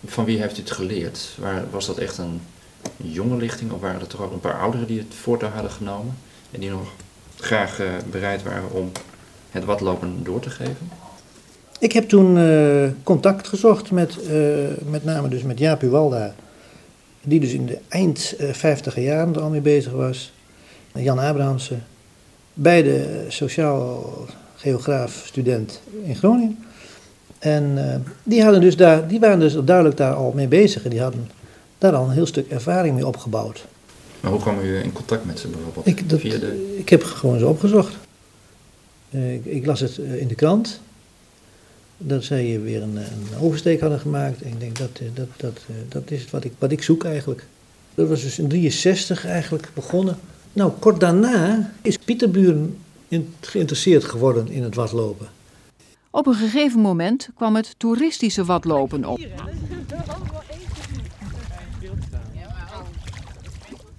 Van 0.05 0.25
wie 0.25 0.39
heeft 0.39 0.57
u 0.57 0.61
het 0.61 0.71
geleerd? 0.71 1.35
Waar, 1.39 1.63
was 1.71 1.85
dat 1.85 1.97
echt 1.97 2.17
een 2.17 2.41
jonge 2.97 3.37
lichting 3.37 3.71
of 3.71 3.81
waren 3.81 4.01
er 4.01 4.07
toch 4.07 4.21
ook 4.21 4.31
een 4.31 4.39
paar 4.39 4.59
ouderen 4.59 4.87
die 4.87 4.99
het 4.99 5.13
voortouw 5.21 5.49
hadden 5.49 5.71
genomen 5.71 6.15
en 6.51 6.59
die 6.59 6.69
nog 6.69 6.91
graag 7.39 7.81
uh, 7.81 7.87
bereid 8.11 8.43
waren 8.43 8.71
om 8.71 8.91
het 9.51 9.65
watlopen 9.65 10.19
door 10.23 10.39
te 10.39 10.49
geven? 10.49 10.89
Ik 11.79 11.91
heb 11.91 12.09
toen 12.09 12.37
uh, 12.37 12.87
contact 13.03 13.47
gezocht 13.47 13.91
met 13.91 14.17
uh, 14.29 14.67
met 14.85 15.03
name 15.03 15.27
dus 15.27 15.41
met 15.41 15.59
Jaap 15.59 15.81
Uwalda 15.81 16.33
die 17.23 17.39
dus 17.39 17.53
in 17.53 17.65
de 17.65 17.77
eind 17.87 18.35
50 18.51 18.99
jaren 18.99 19.35
er 19.35 19.41
al 19.41 19.49
mee 19.49 19.61
bezig 19.61 19.91
was. 19.91 20.33
Jan 20.93 21.19
Abrahamsen, 21.19 21.83
beide 22.53 23.25
sociaal 23.27 24.13
geograaf 24.55 25.23
student 25.25 25.81
in 26.03 26.15
Groningen. 26.15 26.57
En 27.39 27.71
uh, 27.75 27.95
die, 28.23 28.43
hadden 28.43 28.61
dus 28.61 28.75
daar, 28.75 29.07
die 29.07 29.19
waren 29.19 29.39
dus 29.39 29.55
duidelijk 29.65 29.97
daar 29.97 30.13
al 30.13 30.31
mee 30.35 30.47
bezig 30.47 30.83
en 30.83 30.89
die 30.89 31.01
hadden 31.01 31.29
daar 31.77 31.95
al 31.95 32.05
een 32.05 32.11
heel 32.11 32.25
stuk 32.25 32.49
ervaring 32.49 32.95
mee 32.95 33.07
opgebouwd. 33.07 33.65
Maar 34.19 34.31
hoe 34.31 34.41
kwam 34.41 34.59
u 34.59 34.77
in 34.77 34.91
contact 34.91 35.25
met 35.25 35.39
ze 35.39 35.47
bijvoorbeeld? 35.47 35.87
Ik, 35.87 36.09
dat, 36.09 36.19
Via 36.19 36.37
de... 36.37 36.75
ik 36.77 36.89
heb 36.89 37.03
gewoon 37.03 37.39
zo 37.39 37.49
opgezocht. 37.49 37.95
Uh, 39.09 39.33
ik, 39.33 39.45
ik, 39.45 39.65
las 39.65 39.79
het 39.79 39.97
in 39.97 40.27
de 40.27 40.35
krant. 40.35 40.79
Dat 41.97 42.23
zij 42.23 42.61
weer 42.61 42.81
een, 42.81 42.95
een, 42.95 43.39
oversteek 43.39 43.79
hadden 43.79 43.99
gemaakt. 43.99 44.41
En 44.41 44.49
ik 44.49 44.59
denk, 44.59 44.77
dat, 44.77 44.99
dat, 45.13 45.27
dat, 45.37 45.59
dat 45.89 46.11
is 46.11 46.29
wat 46.29 46.43
ik, 46.43 46.51
wat 46.59 46.71
ik 46.71 46.83
zoek 46.83 47.03
eigenlijk. 47.03 47.45
Dat 47.95 48.07
was 48.07 48.21
dus 48.21 48.39
in 48.39 48.47
63 48.47 49.25
eigenlijk 49.25 49.69
begonnen. 49.73 50.17
Nou, 50.53 50.71
kort 50.79 50.99
daarna 50.99 51.71
is 51.81 51.97
Pieterburen 51.97 52.77
geïnteresseerd 53.39 54.03
geworden 54.03 54.47
in 54.49 54.63
het 54.63 54.75
watlopen. 54.75 55.27
Op 56.09 56.27
een 56.27 56.35
gegeven 56.35 56.79
moment 56.79 57.29
kwam 57.35 57.55
het 57.55 57.75
toeristische 57.77 58.45
watlopen 58.45 59.05
op. 59.05 59.19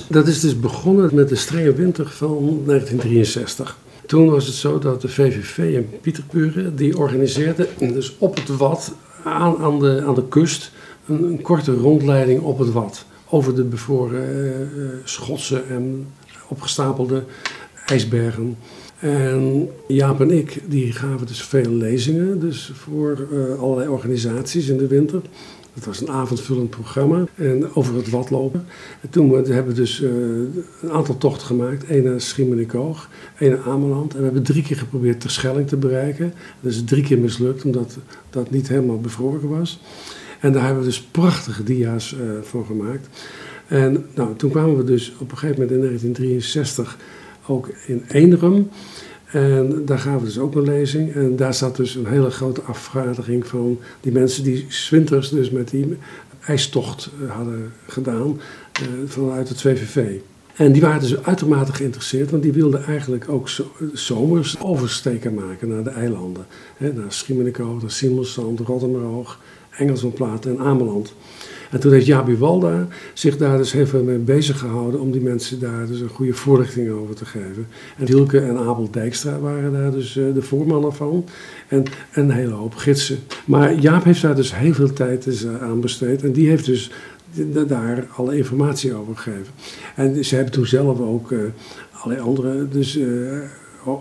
Dat 0.08 0.26
is 0.26 0.40
dus 0.40 0.60
begonnen 0.60 1.14
met 1.14 1.28
de 1.28 1.36
strenge 1.36 1.72
winter 1.72 2.10
van 2.10 2.62
1963. 2.66 3.78
Toen 4.06 4.30
was 4.30 4.46
het 4.46 4.54
zo 4.54 4.78
dat 4.78 5.00
de 5.00 5.08
VVV 5.08 5.58
in 5.58 5.88
Pieterburen, 6.00 6.76
die 6.76 6.99
organiseerde 6.99 7.68
dus 7.78 8.16
op 8.18 8.34
het 8.34 8.56
Wad, 8.56 8.94
aan, 9.25 9.56
aan, 9.56 9.78
de, 9.78 10.02
aan 10.06 10.14
de 10.14 10.28
kust, 10.28 10.73
een, 11.06 11.23
een 11.23 11.42
korte 11.42 11.75
rondleiding 11.75 12.40
op 12.40 12.58
het 12.58 12.73
Wad. 12.73 13.04
Over 13.28 13.54
de 13.54 13.62
bevroren 13.62 14.70
uh, 14.76 14.88
schotsen 15.04 15.68
en 15.68 16.06
opgestapelde 16.49 17.23
ijsbergen. 17.87 18.56
En 18.99 19.68
Jaap 19.88 20.20
en 20.20 20.30
ik 20.30 20.61
die 20.68 20.92
gaven 20.92 21.26
dus 21.26 21.42
veel 21.42 21.70
lezingen 21.70 22.40
dus 22.40 22.70
voor 22.75 23.26
uh, 23.32 23.61
allerlei 23.61 23.88
organisaties 23.88 24.68
in 24.68 24.76
de 24.76 24.87
winter. 24.87 25.20
Het 25.74 25.84
was 25.84 26.00
een 26.00 26.10
avondvullend 26.10 26.70
programma 26.70 27.24
en 27.34 27.74
over 27.74 27.94
het 27.94 28.10
watlopen. 28.10 28.64
En 29.00 29.10
toen 29.10 29.32
hebben 29.34 29.66
we 29.66 29.72
dus 29.72 30.00
uh, 30.00 30.10
een 30.82 30.90
aantal 30.90 31.18
tochten 31.18 31.46
gemaakt. 31.46 31.84
Eén 31.88 32.02
naar 32.02 32.20
Schiermonnikoog, 32.20 33.08
één 33.38 33.50
naar 33.50 33.68
Ameland. 33.68 34.12
En 34.12 34.18
we 34.18 34.24
hebben 34.24 34.42
drie 34.42 34.62
keer 34.62 34.76
geprobeerd 34.76 35.20
Terschelling 35.20 35.68
te 35.68 35.76
bereiken. 35.76 36.34
Dat 36.60 36.72
is 36.72 36.84
drie 36.84 37.02
keer 37.02 37.18
mislukt, 37.18 37.64
omdat 37.64 37.98
dat 38.30 38.50
niet 38.50 38.68
helemaal 38.68 39.00
bevroren 39.00 39.48
was. 39.48 39.80
En 40.40 40.52
daar 40.52 40.64
hebben 40.64 40.82
we 40.82 40.88
dus 40.88 41.02
prachtige 41.02 41.62
dia's 41.62 42.12
uh, 42.12 42.42
voor 42.42 42.66
gemaakt. 42.66 43.08
En 43.66 44.06
nou, 44.14 44.36
toen 44.36 44.50
kwamen 44.50 44.76
we 44.76 44.84
dus 44.84 45.12
op 45.18 45.30
een 45.30 45.38
gegeven 45.38 45.62
moment 45.62 45.70
in 45.70 45.86
1963 45.86 46.98
ook 47.46 47.68
in 47.86 48.04
Eenrum. 48.08 48.68
En 49.34 49.82
daar 49.84 49.98
gaven 49.98 50.18
we 50.18 50.24
dus 50.24 50.38
ook 50.38 50.54
een 50.54 50.62
lezing. 50.62 51.12
En 51.12 51.36
daar 51.36 51.54
zat 51.54 51.76
dus 51.76 51.94
een 51.94 52.06
hele 52.06 52.30
grote 52.30 52.62
afvaardiging 52.62 53.46
van 53.46 53.78
die 54.00 54.12
mensen 54.12 54.44
die 54.44 54.66
zwinters 54.68 55.28
dus 55.28 55.50
met 55.50 55.70
die 55.70 55.96
ijstocht 56.46 57.10
eh, 57.22 57.30
hadden 57.30 57.72
gedaan 57.86 58.40
uh, 58.82 58.88
vanuit 59.06 59.48
het 59.48 59.60
VVV. 59.60 60.16
En 60.56 60.72
die 60.72 60.82
waren 60.82 61.00
dus 61.00 61.22
uitermate 61.22 61.72
geïnteresseerd, 61.72 62.30
want 62.30 62.42
die 62.42 62.52
wilden 62.52 62.84
eigenlijk 62.84 63.28
ook 63.28 63.48
zomers 63.92 64.60
oversteken 64.60 65.34
maken 65.34 65.68
naar 65.68 65.84
de 65.84 65.90
eilanden. 65.90 66.46
He, 66.76 66.92
naar 66.92 67.12
Schiermonnikoog, 67.12 67.80
naar 67.80 67.90
Simonsand, 67.90 68.60
Rotterdam, 68.60 69.26
Engelsmanplaat 69.70 70.46
en 70.46 70.58
Ameland. 70.58 71.14
En 71.74 71.80
toen 71.80 71.92
heeft 71.92 72.06
Jabi 72.06 72.36
Walda 72.36 72.86
zich 73.12 73.36
daar 73.36 73.58
dus 73.58 73.70
veel 73.84 74.02
mee 74.02 74.18
bezig 74.18 74.58
gehouden 74.58 75.00
om 75.00 75.10
die 75.10 75.20
mensen 75.20 75.60
daar 75.60 75.86
dus 75.86 76.00
een 76.00 76.08
goede 76.08 76.34
voorlichting 76.34 76.90
over 76.90 77.14
te 77.14 77.24
geven. 77.24 77.66
En 77.98 78.06
Hielke 78.06 78.40
en 78.40 78.58
Abel 78.58 78.90
Dijkstra 78.90 79.38
waren 79.38 79.72
daar 79.72 79.90
dus 79.90 80.16
eh, 80.16 80.24
de 80.34 80.42
voormannen 80.42 80.92
van. 80.92 81.24
En, 81.68 81.84
een 82.12 82.30
hele 82.30 82.52
hoop 82.52 82.74
gidsen. 82.74 83.18
Maar 83.44 83.74
Jaap 83.74 84.04
heeft 84.04 84.22
daar 84.22 84.34
dus 84.34 84.56
heel 84.56 84.74
veel 84.74 84.92
tijd 84.92 85.24
dus 85.24 85.44
eh, 85.44 85.62
aan 85.62 85.80
besteed. 85.80 86.22
En 86.22 86.32
die 86.32 86.48
heeft 86.48 86.64
dus 86.64 86.90
daar 87.66 88.06
alle 88.16 88.36
informatie 88.36 88.94
over 88.94 89.16
gegeven. 89.16 89.52
En 89.94 90.24
ze 90.24 90.34
hebben 90.34 90.52
toen 90.52 90.66
zelf 90.66 91.00
ook 91.00 91.30
uh, 91.30 91.40
allerlei 91.90 92.28
andere, 92.28 92.68
dus 92.68 92.98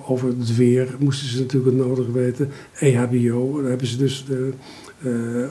over 0.05 0.27
het 0.27 0.55
weer 0.55 0.95
moesten 0.99 1.27
ze 1.27 1.39
natuurlijk 1.39 1.77
het 1.77 1.87
nodig 1.87 2.07
weten. 2.07 2.49
EHBO, 2.79 3.61
daar 3.61 3.69
hebben 3.69 3.87
ze 3.87 3.97
dus 3.97 4.25
de, 4.27 4.51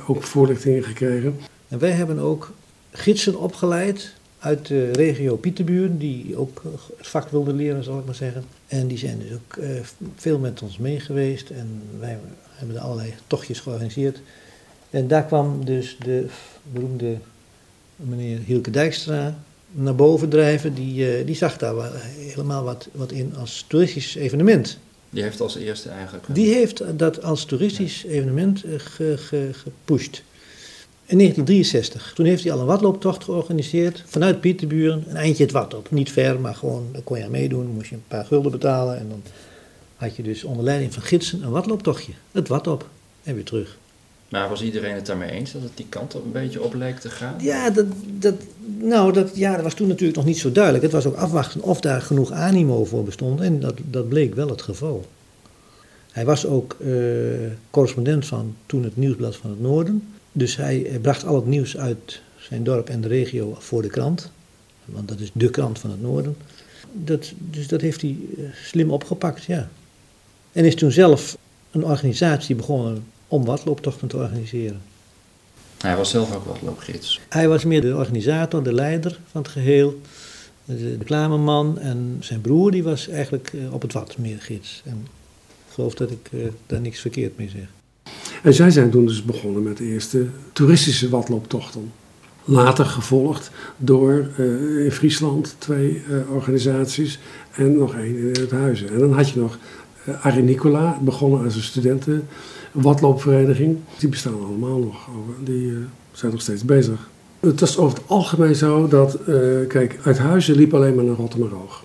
ook 0.06 0.22
voorlichtingen 0.22 0.82
gekregen. 0.82 1.34
En 1.72 1.78
wij 1.78 1.90
hebben 1.90 2.18
ook 2.18 2.52
gidsen 2.90 3.38
opgeleid 3.38 4.12
uit 4.38 4.66
de 4.66 4.90
regio 4.90 5.36
Pieterburen, 5.36 5.98
die 5.98 6.36
ook 6.36 6.62
het 6.96 7.06
vak 7.06 7.28
wilden 7.28 7.56
leren, 7.56 7.84
zal 7.84 7.98
ik 7.98 8.04
maar 8.04 8.14
zeggen. 8.14 8.44
En 8.66 8.86
die 8.86 8.98
zijn 8.98 9.18
dus 9.18 9.32
ook 9.32 9.56
uh, 9.56 9.70
veel 10.16 10.38
met 10.38 10.62
ons 10.62 10.78
mee 10.78 11.00
geweest 11.00 11.50
en 11.50 11.82
wij 11.98 12.18
hebben 12.52 12.78
allerlei 12.78 13.14
tochtjes 13.26 13.60
georganiseerd. 13.60 14.20
En 14.90 15.08
daar 15.08 15.24
kwam 15.24 15.64
dus 15.64 15.96
de 16.04 16.26
beroemde 16.72 17.16
meneer 17.96 18.38
Hielke 18.38 18.70
Dijkstra 18.70 19.38
naar 19.70 19.94
boven 19.94 20.28
drijven. 20.28 20.74
Die, 20.74 21.18
uh, 21.18 21.26
die 21.26 21.36
zag 21.36 21.56
daar 21.56 21.74
helemaal 22.16 22.64
wat, 22.64 22.88
wat 22.92 23.12
in 23.12 23.36
als 23.36 23.64
toeristisch 23.68 24.14
evenement. 24.14 24.78
Die 25.10 25.22
heeft 25.22 25.40
als 25.40 25.56
eerste 25.56 25.88
eigenlijk... 25.88 26.24
Die 26.28 26.54
heeft 26.54 26.98
dat 26.98 27.22
als 27.22 27.44
toeristisch 27.44 28.04
evenement 28.04 28.64
ge, 28.76 29.18
ge, 29.18 29.48
gepusht. 29.52 30.22
In 31.06 31.18
1963. 31.18 32.12
Toen 32.14 32.26
heeft 32.26 32.42
hij 32.42 32.52
al 32.52 32.60
een 32.60 32.66
watlooptocht 32.66 33.24
georganiseerd 33.24 34.02
vanuit 34.06 34.40
Pieterburen. 34.40 35.04
Een 35.08 35.16
eindje 35.16 35.42
het 35.42 35.52
wat 35.52 35.74
op. 35.74 35.90
Niet 35.90 36.12
ver, 36.12 36.40
maar 36.40 36.54
gewoon, 36.54 36.88
daar 36.92 37.02
kon 37.02 37.18
je 37.18 37.24
aan 37.24 37.30
meedoen. 37.30 37.66
Moest 37.66 37.88
je 37.88 37.94
een 37.94 38.04
paar 38.08 38.24
gulden 38.24 38.50
betalen. 38.50 38.98
En 38.98 39.08
dan 39.08 39.22
had 39.96 40.16
je 40.16 40.22
dus 40.22 40.44
onder 40.44 40.64
leiding 40.64 40.94
van 40.94 41.02
gidsen 41.02 41.42
een 41.42 41.50
watlooptochtje. 41.50 42.12
Het 42.32 42.48
wat 42.48 42.66
op. 42.66 42.88
En 43.22 43.34
weer 43.34 43.44
terug. 43.44 43.78
Maar 44.28 44.48
was 44.48 44.62
iedereen 44.62 44.94
het 44.94 45.06
daarmee 45.06 45.30
eens 45.30 45.52
dat 45.52 45.62
het 45.62 45.76
die 45.76 45.86
kant 45.88 46.14
op 46.14 46.24
een 46.24 46.32
beetje 46.32 46.62
op 46.62 46.74
leek 46.74 46.98
te 46.98 47.10
gaan? 47.10 47.34
Ja, 47.40 47.70
dat, 47.70 47.86
dat, 48.18 48.34
nou, 48.78 49.12
dat, 49.12 49.36
ja, 49.36 49.54
dat 49.54 49.62
was 49.62 49.74
toen 49.74 49.88
natuurlijk 49.88 50.16
nog 50.16 50.26
niet 50.26 50.38
zo 50.38 50.52
duidelijk. 50.52 50.84
Het 50.84 50.92
was 50.92 51.06
ook 51.06 51.16
afwachten 51.16 51.62
of 51.62 51.80
daar 51.80 52.02
genoeg 52.02 52.30
animo 52.30 52.84
voor 52.84 53.04
bestond. 53.04 53.40
En 53.40 53.60
dat, 53.60 53.74
dat 53.90 54.08
bleek 54.08 54.34
wel 54.34 54.48
het 54.48 54.62
geval. 54.62 55.06
Hij 56.10 56.24
was 56.24 56.46
ook 56.46 56.76
uh, 56.80 56.96
correspondent 57.70 58.26
van 58.26 58.54
toen 58.66 58.84
het 58.84 58.96
Nieuwsblad 58.96 59.36
van 59.36 59.50
het 59.50 59.60
Noorden. 59.60 60.14
Dus 60.32 60.56
hij 60.56 60.98
bracht 61.02 61.24
al 61.24 61.34
het 61.34 61.46
nieuws 61.46 61.76
uit 61.76 62.20
zijn 62.38 62.64
dorp 62.64 62.88
en 62.88 63.00
de 63.00 63.08
regio 63.08 63.56
voor 63.58 63.82
de 63.82 63.88
krant. 63.88 64.30
Want 64.84 65.08
dat 65.08 65.20
is 65.20 65.30
de 65.32 65.50
krant 65.50 65.78
van 65.78 65.90
het 65.90 66.02
noorden. 66.02 66.36
Dat, 66.92 67.32
dus 67.38 67.68
dat 67.68 67.80
heeft 67.80 68.00
hij 68.00 68.16
eh, 68.36 68.44
slim 68.64 68.90
opgepakt, 68.90 69.44
ja. 69.44 69.68
En 70.52 70.64
is 70.64 70.74
toen 70.74 70.92
zelf 70.92 71.36
een 71.70 71.84
organisatie 71.84 72.54
begonnen 72.54 73.04
om 73.28 73.44
watlooptochten 73.44 74.08
te 74.08 74.16
organiseren. 74.16 74.80
Hij 75.78 75.96
was 75.96 76.10
zelf 76.10 76.34
ook 76.34 76.44
watloopgids. 76.44 77.20
Hij 77.28 77.48
was 77.48 77.64
meer 77.64 77.80
de 77.80 77.96
organisator, 77.96 78.62
de 78.62 78.72
leider 78.72 79.18
van 79.30 79.42
het 79.42 79.50
geheel. 79.50 80.00
De 80.64 80.96
reclameman 80.98 81.78
en 81.78 82.16
zijn 82.20 82.40
broer 82.40 82.70
die 82.70 82.82
was 82.82 83.08
eigenlijk 83.08 83.52
eh, 83.52 83.74
op 83.74 83.82
het 83.82 83.92
wat 83.92 84.18
meer 84.18 84.40
gids. 84.40 84.82
En 84.84 85.06
ik 85.66 85.74
geloof 85.74 85.94
dat 85.94 86.10
ik 86.10 86.28
uh, 86.32 86.46
daar 86.66 86.80
niks 86.80 87.00
verkeerd 87.00 87.36
mee 87.36 87.48
zeg. 87.48 87.81
En 88.42 88.54
zij 88.54 88.70
zijn 88.70 88.90
toen 88.90 89.06
dus 89.06 89.24
begonnen 89.24 89.62
met 89.62 89.76
de 89.76 89.84
eerste 89.84 90.26
toeristische 90.52 91.08
watlooptochten. 91.08 91.92
Later 92.44 92.84
gevolgd 92.84 93.50
door 93.76 94.28
uh, 94.38 94.84
in 94.84 94.92
Friesland 94.92 95.54
twee 95.58 96.02
uh, 96.10 96.34
organisaties 96.34 97.18
en 97.52 97.76
nog 97.76 97.94
één 97.94 98.16
in 98.16 98.36
het 98.40 98.50
Huizen. 98.50 98.88
En 98.88 98.98
dan 98.98 99.12
had 99.12 99.30
je 99.30 99.40
nog 99.40 99.58
uh, 100.08 100.24
Arie 100.24 100.42
Nicola, 100.42 100.98
begonnen 101.02 101.44
als 101.44 101.54
een 101.54 101.62
studentenwatloopvereniging. 101.62 103.76
Die 103.98 104.08
bestaan 104.08 104.44
allemaal 104.44 104.78
nog, 104.78 105.08
die 105.44 105.72
zijn 106.12 106.32
nog 106.32 106.40
steeds 106.40 106.64
bezig. 106.64 107.08
Het 107.40 107.60
was 107.60 107.78
over 107.78 107.98
het 107.98 108.08
algemeen 108.08 108.54
zo 108.54 108.88
dat, 108.88 109.18
kijk, 109.68 109.98
uit 110.02 110.18
Huizen 110.18 110.54
liep 110.54 110.74
alleen 110.74 110.94
maar 110.94 111.04
naar 111.04 111.16
Rotterdam-Roog. 111.16 111.84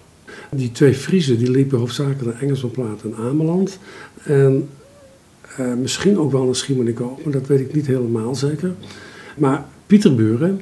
Die 0.51 0.71
twee 0.71 0.93
Friesen 0.93 1.37
die 1.37 1.51
liepen 1.51 1.79
hoofdzakelijk 1.79 2.25
naar 2.25 2.41
Engelsmanplaat 2.41 3.01
en 3.03 3.15
Ameland. 3.15 3.79
En 4.23 4.69
uh, 5.59 5.73
misschien 5.81 6.19
ook 6.19 6.31
wel 6.31 6.45
naar 6.45 6.55
Schiermonnikoog, 6.55 7.23
maar 7.23 7.33
dat 7.33 7.47
weet 7.47 7.59
ik 7.59 7.73
niet 7.73 7.87
helemaal 7.87 8.35
zeker. 8.35 8.73
Maar 9.37 9.65
Pieterburen, 9.87 10.61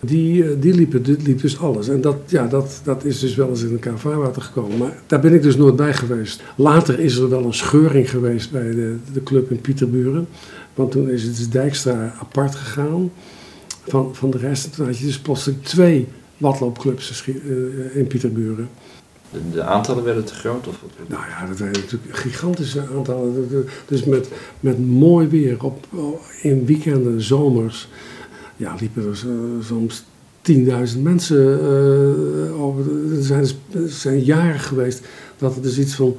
die, 0.00 0.44
uh, 0.44 0.50
die, 0.60 0.74
liepen, 0.74 1.02
die 1.02 1.16
liep 1.22 1.40
dus 1.40 1.58
alles. 1.58 1.88
En 1.88 2.00
dat, 2.00 2.16
ja, 2.26 2.46
dat, 2.46 2.80
dat 2.84 3.04
is 3.04 3.18
dus 3.18 3.34
wel 3.34 3.48
eens 3.48 3.62
in 3.62 3.70
elkaar 3.70 3.98
vaarwater 3.98 4.42
gekomen. 4.42 4.78
Maar 4.78 4.96
daar 5.06 5.20
ben 5.20 5.34
ik 5.34 5.42
dus 5.42 5.56
nooit 5.56 5.76
bij 5.76 5.94
geweest. 5.94 6.42
Later 6.56 7.00
is 7.00 7.16
er 7.16 7.28
wel 7.28 7.44
een 7.44 7.54
scheuring 7.54 8.10
geweest 8.10 8.50
bij 8.50 8.70
de, 8.70 8.96
de 9.12 9.22
club 9.22 9.50
in 9.50 9.60
Pieterburen. 9.60 10.26
Want 10.74 10.90
toen 10.90 11.10
is 11.10 11.22
het 11.22 11.36
dus 11.36 11.48
Dijkstra 11.48 12.14
apart 12.20 12.54
gegaan 12.54 13.10
van, 13.86 14.14
van 14.14 14.30
de 14.30 14.38
rest. 14.38 14.64
En 14.64 14.70
toen 14.70 14.86
had 14.86 14.98
je 14.98 15.06
dus 15.06 15.18
plotseling 15.18 15.62
twee 15.62 16.06
watloopclubs 16.36 17.24
in 17.92 18.06
Pieterburen. 18.06 18.68
De, 19.52 19.62
aantallen 19.62 20.04
werden 20.04 20.24
te 20.24 20.34
groot? 20.34 20.68
Of? 20.68 20.82
Nou 21.06 21.22
ja, 21.28 21.46
dat 21.46 21.58
waren 21.58 21.80
natuurlijk 21.80 22.16
gigantische 22.16 22.82
aantallen. 22.96 23.48
Dus 23.86 24.04
met, 24.04 24.28
met 24.60 24.86
mooi 24.86 25.28
weer 25.28 25.64
op, 25.64 25.86
in 26.42 26.66
weekenden, 26.66 27.22
zomers, 27.22 27.88
ja, 28.56 28.74
liepen 28.78 29.08
er 29.08 29.26
soms 29.64 30.04
10.000 30.52 31.02
mensen. 31.02 31.60
eh, 31.60 32.62
over, 32.62 32.84
er, 33.16 33.22
zijn, 33.22 33.46
er 33.72 33.88
zijn 33.88 34.24
jaren 34.24 34.60
geweest 34.60 35.06
dat 35.38 35.56
er 35.56 35.62
dus 35.62 35.78
iets 35.78 35.94
van 35.94 36.16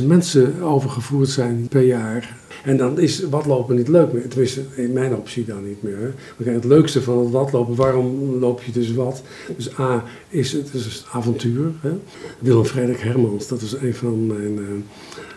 80.000 0.00 0.06
mensen 0.06 0.62
overgevoerd 0.62 1.28
zijn 1.28 1.68
per 1.68 1.82
jaar. 1.82 2.36
En 2.66 2.76
dan 2.76 3.00
is 3.00 3.20
watlopen 3.28 3.76
niet 3.76 3.88
leuk 3.88 4.12
meer. 4.12 4.28
Tenminste, 4.28 4.62
in 4.74 4.92
mijn 4.92 5.14
optie 5.14 5.44
dan 5.44 5.66
niet 5.66 5.82
meer. 5.82 6.14
Het 6.44 6.64
leukste 6.64 7.02
van 7.02 7.18
het 7.18 7.30
watlopen, 7.30 7.74
waarom 7.74 8.38
loop 8.38 8.62
je 8.62 8.72
dus 8.72 8.94
wat? 8.94 9.22
Dus 9.56 9.78
A, 9.78 10.04
is 10.28 10.52
het 10.52 10.74
is 10.74 10.84
het 10.84 11.04
avontuur. 11.12 11.72
Hè. 11.80 11.90
Willem 12.38 12.64
Frederik 12.64 13.00
Hermans, 13.00 13.48
dat 13.48 13.60
is 13.60 13.72
een 13.72 13.94
van 13.94 14.26
mijn 14.26 14.58
eh, 14.58 14.64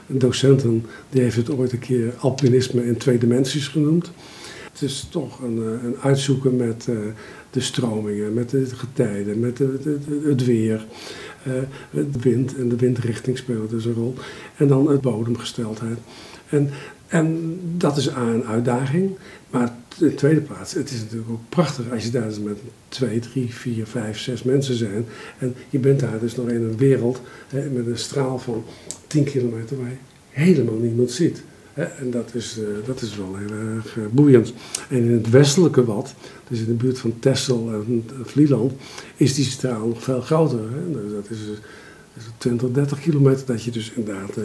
docenten, 0.07 0.85
die 1.09 1.21
heeft 1.21 1.35
het 1.35 1.51
ooit 1.51 1.71
een 1.71 1.79
keer 1.79 2.13
alpinisme 2.19 2.85
in 2.85 2.97
twee 2.97 3.17
dimensies 3.17 3.67
genoemd. 3.67 4.11
Het 4.71 4.81
is 4.81 5.07
toch 5.09 5.39
een, 5.39 5.57
eh, 5.57 5.83
een 5.83 5.95
uitzoeken 6.01 6.55
met 6.55 6.87
eh, 6.89 6.95
de 7.49 7.59
stromingen, 7.59 8.33
met 8.33 8.49
de 8.49 8.65
getijden, 8.65 9.39
met 9.39 9.57
het 10.23 10.45
weer. 10.45 10.85
Eh, 11.43 11.53
de 11.91 12.19
wind 12.19 12.55
en 12.55 12.69
de 12.69 12.75
windrichting 12.75 13.37
spelen 13.37 13.69
dus 13.69 13.85
een 13.85 13.93
rol. 13.93 14.13
En 14.55 14.67
dan 14.67 14.89
het 14.89 15.01
bodemgesteldheid. 15.01 15.97
En, 16.49 16.69
en 17.07 17.59
dat 17.77 17.97
is 17.97 18.09
A, 18.09 18.21
een 18.21 18.45
uitdaging. 18.45 19.17
Maar 19.49 19.73
in 19.99 20.07
de 20.07 20.15
tweede 20.15 20.41
plaats, 20.41 20.73
het 20.73 20.91
is 20.91 20.99
natuurlijk 20.99 21.29
ook 21.29 21.49
prachtig 21.49 21.91
als 21.91 22.03
je 22.03 22.09
daar 22.09 22.27
dus 22.27 22.39
met 22.39 22.57
twee, 22.87 23.19
drie, 23.19 23.53
vier, 23.53 23.87
vijf, 23.87 24.19
zes 24.19 24.43
mensen 24.43 24.75
zijn. 24.75 25.05
En 25.37 25.55
je 25.69 25.79
bent 25.79 25.99
daar 25.99 26.19
dus 26.19 26.35
nog 26.35 26.47
in 26.47 26.61
een 26.61 26.77
wereld 26.77 27.21
hè, 27.47 27.69
met 27.69 27.87
een 27.87 27.97
straal 27.97 28.39
van 28.39 28.63
10 29.07 29.23
kilometer 29.23 29.77
waar 29.77 29.89
je 29.89 29.95
helemaal 30.29 30.77
niemand 30.77 31.11
ziet. 31.11 31.43
En 31.73 32.11
dat 32.11 32.29
is, 32.33 32.57
eh, 32.59 32.65
dat 32.85 33.01
is 33.01 33.17
wel 33.17 33.35
heel 33.35 33.57
erg 33.75 33.97
eh, 33.97 34.03
boeiend. 34.11 34.53
En 34.89 34.97
in 34.97 35.11
het 35.11 35.29
westelijke 35.29 35.85
wat, 35.85 36.13
dus 36.47 36.59
in 36.59 36.65
de 36.65 36.73
buurt 36.73 36.99
van 36.99 37.19
Texel 37.19 37.69
en 37.73 38.05
Vlieland, 38.23 38.73
is 39.15 39.33
die 39.33 39.45
straal 39.45 39.87
nog 39.87 40.03
veel 40.03 40.21
groter. 40.21 40.59
Hè. 40.59 40.91
Dus 40.91 41.11
dat 41.11 41.29
is, 41.29 41.37
eh, 41.37 41.47
dat 42.13 42.23
is 42.23 42.31
20, 42.37 42.71
30 42.71 42.99
kilometer 42.99 43.45
dat 43.45 43.63
je 43.63 43.71
dus 43.71 43.91
inderdaad... 43.91 44.37
eh, 44.37 44.43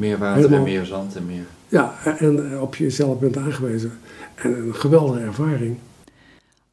Meer 0.00 0.18
water 0.18 0.36
Helemaal. 0.36 0.58
en 0.58 0.72
meer 0.72 0.84
zand 0.84 1.16
en 1.16 1.26
meer. 1.26 1.44
ja, 1.68 1.94
en 2.18 2.60
op 2.60 2.74
jezelf 2.74 3.18
bent 3.18 3.36
aangewezen. 3.36 3.98
En 4.34 4.56
een 4.58 4.74
geweldige 4.74 5.20
ervaring. 5.20 5.76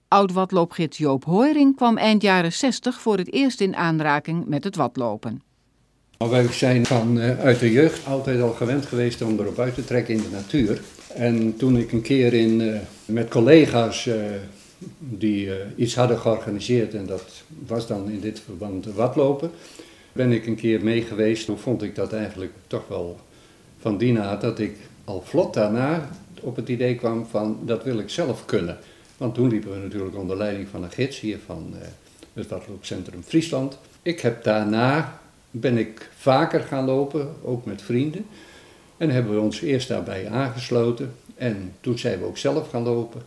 Oud-watloopgids 0.08 0.98
Joop 0.98 1.24
Hoiring 1.24 1.76
kwam 1.76 1.98
eind 1.98 2.22
jaren 2.22 2.54
60 2.54 3.02
voor 3.02 3.18
het 3.18 3.34
eerst 3.34 3.62
in 3.62 3.76
aanraking 3.76 4.46
met 4.46 4.64
het 4.64 4.76
watlopen. 4.76 5.42
Nou, 6.18 6.32
wij 6.32 6.48
zijn 6.52 6.86
van 6.86 7.20
eh, 7.20 7.40
uit 7.40 7.60
de 7.60 7.72
jeugd 7.72 8.08
altijd 8.08 8.42
al 8.42 8.52
gewend 8.54 8.86
geweest 8.86 9.22
om 9.22 9.40
erop 9.40 9.60
uit 9.60 9.74
te 9.76 9.86
trekken 9.86 10.14
in 10.14 10.22
de 10.22 10.30
natuur. 10.32 10.82
En 11.14 11.58
toen 11.58 11.78
ik 11.78 11.92
een 11.92 12.02
keer 12.02 12.34
in, 12.34 12.62
eh, 12.62 12.80
met 13.06 13.30
collega's 13.30 14.08
eh, 14.08 14.16
die 15.00 15.50
iets 15.76 15.96
hadden 15.96 16.20
georganiseerd, 16.20 16.94
en 16.94 17.06
dat 17.06 17.44
was 17.68 17.88
dan 17.88 18.10
in 18.10 18.20
dit 18.20 18.42
verband 18.46 18.84
de 18.84 18.94
watlopen, 18.94 19.52
ben 20.18 20.32
ik 20.32 20.46
een 20.48 20.56
keer 20.56 20.84
mee 20.84 21.02
geweest. 21.02 21.46
Toen 21.46 21.58
vond 21.58 21.84
ik 21.84 21.96
dat 21.96 22.14
eigenlijk 22.14 22.52
toch 22.68 22.88
wel 22.88 23.20
van 23.80 23.98
die 23.98 24.14
dat 24.40 24.60
ik 24.60 24.78
al 25.04 25.22
vlot 25.26 25.54
daarna 25.54 26.10
op 26.42 26.56
het 26.56 26.70
idee 26.70 26.96
kwam 26.96 27.26
van 27.26 27.60
dat 27.66 27.84
wil 27.84 28.00
ik 28.00 28.10
zelf 28.10 28.46
kunnen. 28.46 28.78
Want 29.18 29.36
toen 29.36 29.50
liepen 29.50 29.72
we 29.72 29.78
natuurlijk 29.78 30.18
onder 30.18 30.38
leiding 30.38 30.68
van 30.68 30.84
een 30.84 30.92
gids 30.92 31.20
hier 31.20 31.38
van 31.46 31.74
eh, 31.82 31.88
het 32.34 32.48
Watloopcentrum 32.48 33.24
Friesland. 33.24 33.78
Ik 34.02 34.20
heb 34.20 34.44
daarna 34.44 35.20
ben 35.52 35.78
ik 35.78 36.10
vaker 36.18 36.60
gaan 36.60 36.86
lopen, 36.86 37.30
ook 37.44 37.66
met 37.66 37.82
vrienden. 37.82 38.26
En 38.98 39.10
hebben 39.10 39.34
we 39.34 39.40
ons 39.40 39.62
eerst 39.62 39.88
daarbij 39.88 40.30
aangesloten. 40.30 41.14
En 41.36 41.74
toen 41.82 42.00
zijn 42.00 42.20
we 42.20 42.26
ook 42.26 42.38
zelf 42.38 42.70
gaan 42.70 42.84
lopen. 42.84 43.22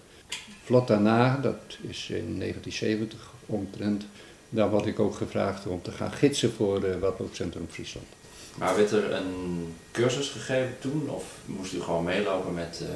Vlot 0.64 0.86
daarna, 0.86 1.38
dat 1.42 1.78
is 1.80 2.08
in 2.08 2.38
1970 2.38 3.32
omtrent, 3.46 4.04
daar 4.50 4.70
word 4.70 4.86
ik 4.86 5.00
ook 5.00 5.14
gevraagd 5.14 5.66
om 5.66 5.82
te 5.82 5.90
gaan 5.90 6.12
gidsen 6.12 6.52
voor 6.52 6.82
het 6.82 6.98
Watloopcentrum 6.98 7.66
Friesland. 7.70 8.06
Maar 8.54 8.76
werd 8.76 8.90
er 8.90 9.12
een 9.12 9.74
cursus 9.90 10.28
gegeven 10.28 10.74
toen? 10.80 11.10
Of 11.10 11.24
moest 11.46 11.72
u 11.72 11.80
gewoon 11.80 12.04
meelopen 12.04 12.54
met, 12.54 12.82
eh, 12.82 12.88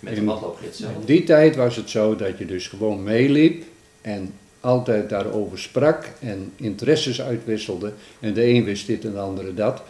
met 0.00 0.14
de 0.14 0.24
watloopgids 0.24 0.78
zelf? 0.78 0.92
In 0.92 1.04
die 1.04 1.24
tijd 1.24 1.56
was 1.56 1.76
het 1.76 1.90
zo 1.90 2.16
dat 2.16 2.38
je 2.38 2.46
dus 2.46 2.68
gewoon 2.68 3.02
meeliep 3.02 3.64
en 4.00 4.34
altijd 4.60 5.08
daarover 5.08 5.58
sprak 5.58 6.10
en 6.20 6.52
interesses 6.56 7.22
uitwisselde. 7.22 7.92
En 8.20 8.34
de 8.34 8.46
een 8.46 8.64
wist 8.64 8.86
dit 8.86 9.04
en 9.04 9.12
de 9.12 9.18
andere 9.18 9.54
dat. 9.54 9.82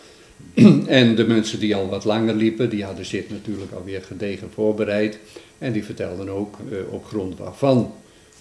en 0.87 1.14
de 1.14 1.27
mensen 1.27 1.59
die 1.59 1.74
al 1.74 1.88
wat 1.88 2.05
langer 2.05 2.35
liepen, 2.35 2.70
die 2.70 2.85
hadden 2.85 3.07
zich 3.07 3.29
natuurlijk 3.29 3.72
alweer 3.72 4.03
gedegen 4.03 4.50
voorbereid. 4.55 5.18
En 5.59 5.72
die 5.72 5.85
vertelden 5.85 6.29
ook 6.29 6.57
eh, 6.70 6.92
op 6.92 7.05
grond 7.05 7.38
waarvan 7.38 7.92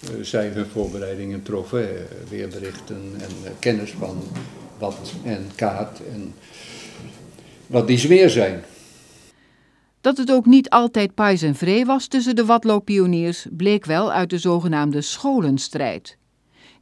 eh, 0.02 0.10
zij 0.22 0.48
hun 0.48 0.66
voorbereidingen 0.66 1.42
troffen. 1.42 1.88
eh, 1.88 2.02
weerberichten 2.28 3.12
en 3.18 3.30
eh, 3.44 3.50
kennis 3.58 3.90
van 3.90 4.22
wat 4.78 5.12
en 5.24 5.50
kaart 5.54 6.00
en 6.12 6.34
wat 7.66 7.86
die 7.86 7.98
zweer 7.98 8.30
zijn. 8.30 8.64
Dat 10.00 10.16
het 10.16 10.32
ook 10.32 10.46
niet 10.46 10.70
altijd 10.70 11.14
pais 11.14 11.42
en 11.42 11.54
vree 11.54 11.84
was 11.84 12.06
tussen 12.06 12.36
de 12.36 12.44
watlooppioniers 12.44 13.46
bleek 13.50 13.84
wel 13.84 14.12
uit 14.12 14.30
de 14.30 14.38
zogenaamde 14.38 15.00
scholenstrijd. 15.00 16.16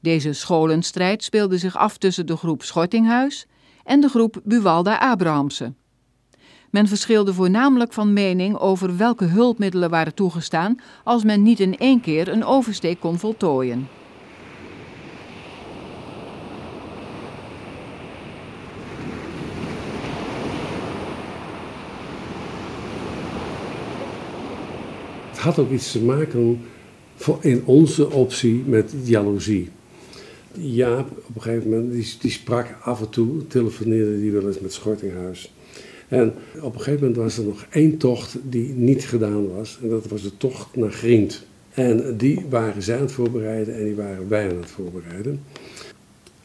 Deze 0.00 0.32
scholenstrijd 0.32 1.22
speelde 1.24 1.58
zich 1.58 1.76
af 1.76 1.98
tussen 1.98 2.26
de 2.26 2.36
groep 2.36 2.62
Schortinghuis 2.62 3.46
en 3.84 4.00
de 4.00 4.08
groep 4.08 4.40
Buwalda 4.44 4.98
Abrahamse. 4.98 5.72
Men 6.72 6.88
verschilde 6.88 7.34
voornamelijk 7.34 7.92
van 7.92 8.12
mening 8.12 8.58
over 8.58 8.96
welke 8.96 9.24
hulpmiddelen 9.24 9.90
waren 9.90 10.14
toegestaan 10.14 10.76
als 11.04 11.24
men 11.24 11.42
niet 11.42 11.60
in 11.60 11.78
één 11.78 12.00
keer 12.00 12.28
een 12.28 12.44
oversteek 12.44 13.00
kon 13.00 13.18
voltooien. 13.18 13.88
Het 25.30 25.38
had 25.38 25.58
ook 25.58 25.70
iets 25.70 25.92
te 25.92 26.02
maken 26.02 26.64
in 27.40 27.62
onze 27.64 28.10
optie 28.10 28.62
met 28.66 28.94
jaloezie. 29.04 29.70
Jaap, 30.52 31.10
op 31.10 31.34
een 31.34 31.42
gegeven 31.42 31.70
moment, 31.70 31.92
die, 31.92 32.16
die 32.20 32.30
sprak 32.30 32.66
af 32.82 33.00
en 33.00 33.08
toe, 33.10 33.46
telefoneerde 33.46 34.20
die 34.20 34.32
wel 34.32 34.46
eens 34.46 34.60
met 34.60 34.72
Schortinghuis. 34.72 35.52
En 36.12 36.34
op 36.60 36.74
een 36.74 36.80
gegeven 36.80 37.00
moment 37.00 37.16
was 37.16 37.38
er 37.38 37.44
nog 37.44 37.66
één 37.70 37.96
tocht 37.96 38.36
die 38.42 38.68
niet 38.68 39.04
gedaan 39.04 39.54
was. 39.54 39.78
En 39.82 39.88
dat 39.88 40.06
was 40.06 40.22
de 40.22 40.36
tocht 40.36 40.76
naar 40.76 40.90
Grient. 40.90 41.46
En 41.74 42.16
die 42.16 42.46
waren 42.48 42.82
zij 42.82 42.96
aan 42.96 43.02
het 43.02 43.12
voorbereiden 43.12 43.74
en 43.74 43.84
die 43.84 43.94
waren 43.94 44.28
wij 44.28 44.50
aan 44.50 44.56
het 44.56 44.70
voorbereiden. 44.70 45.42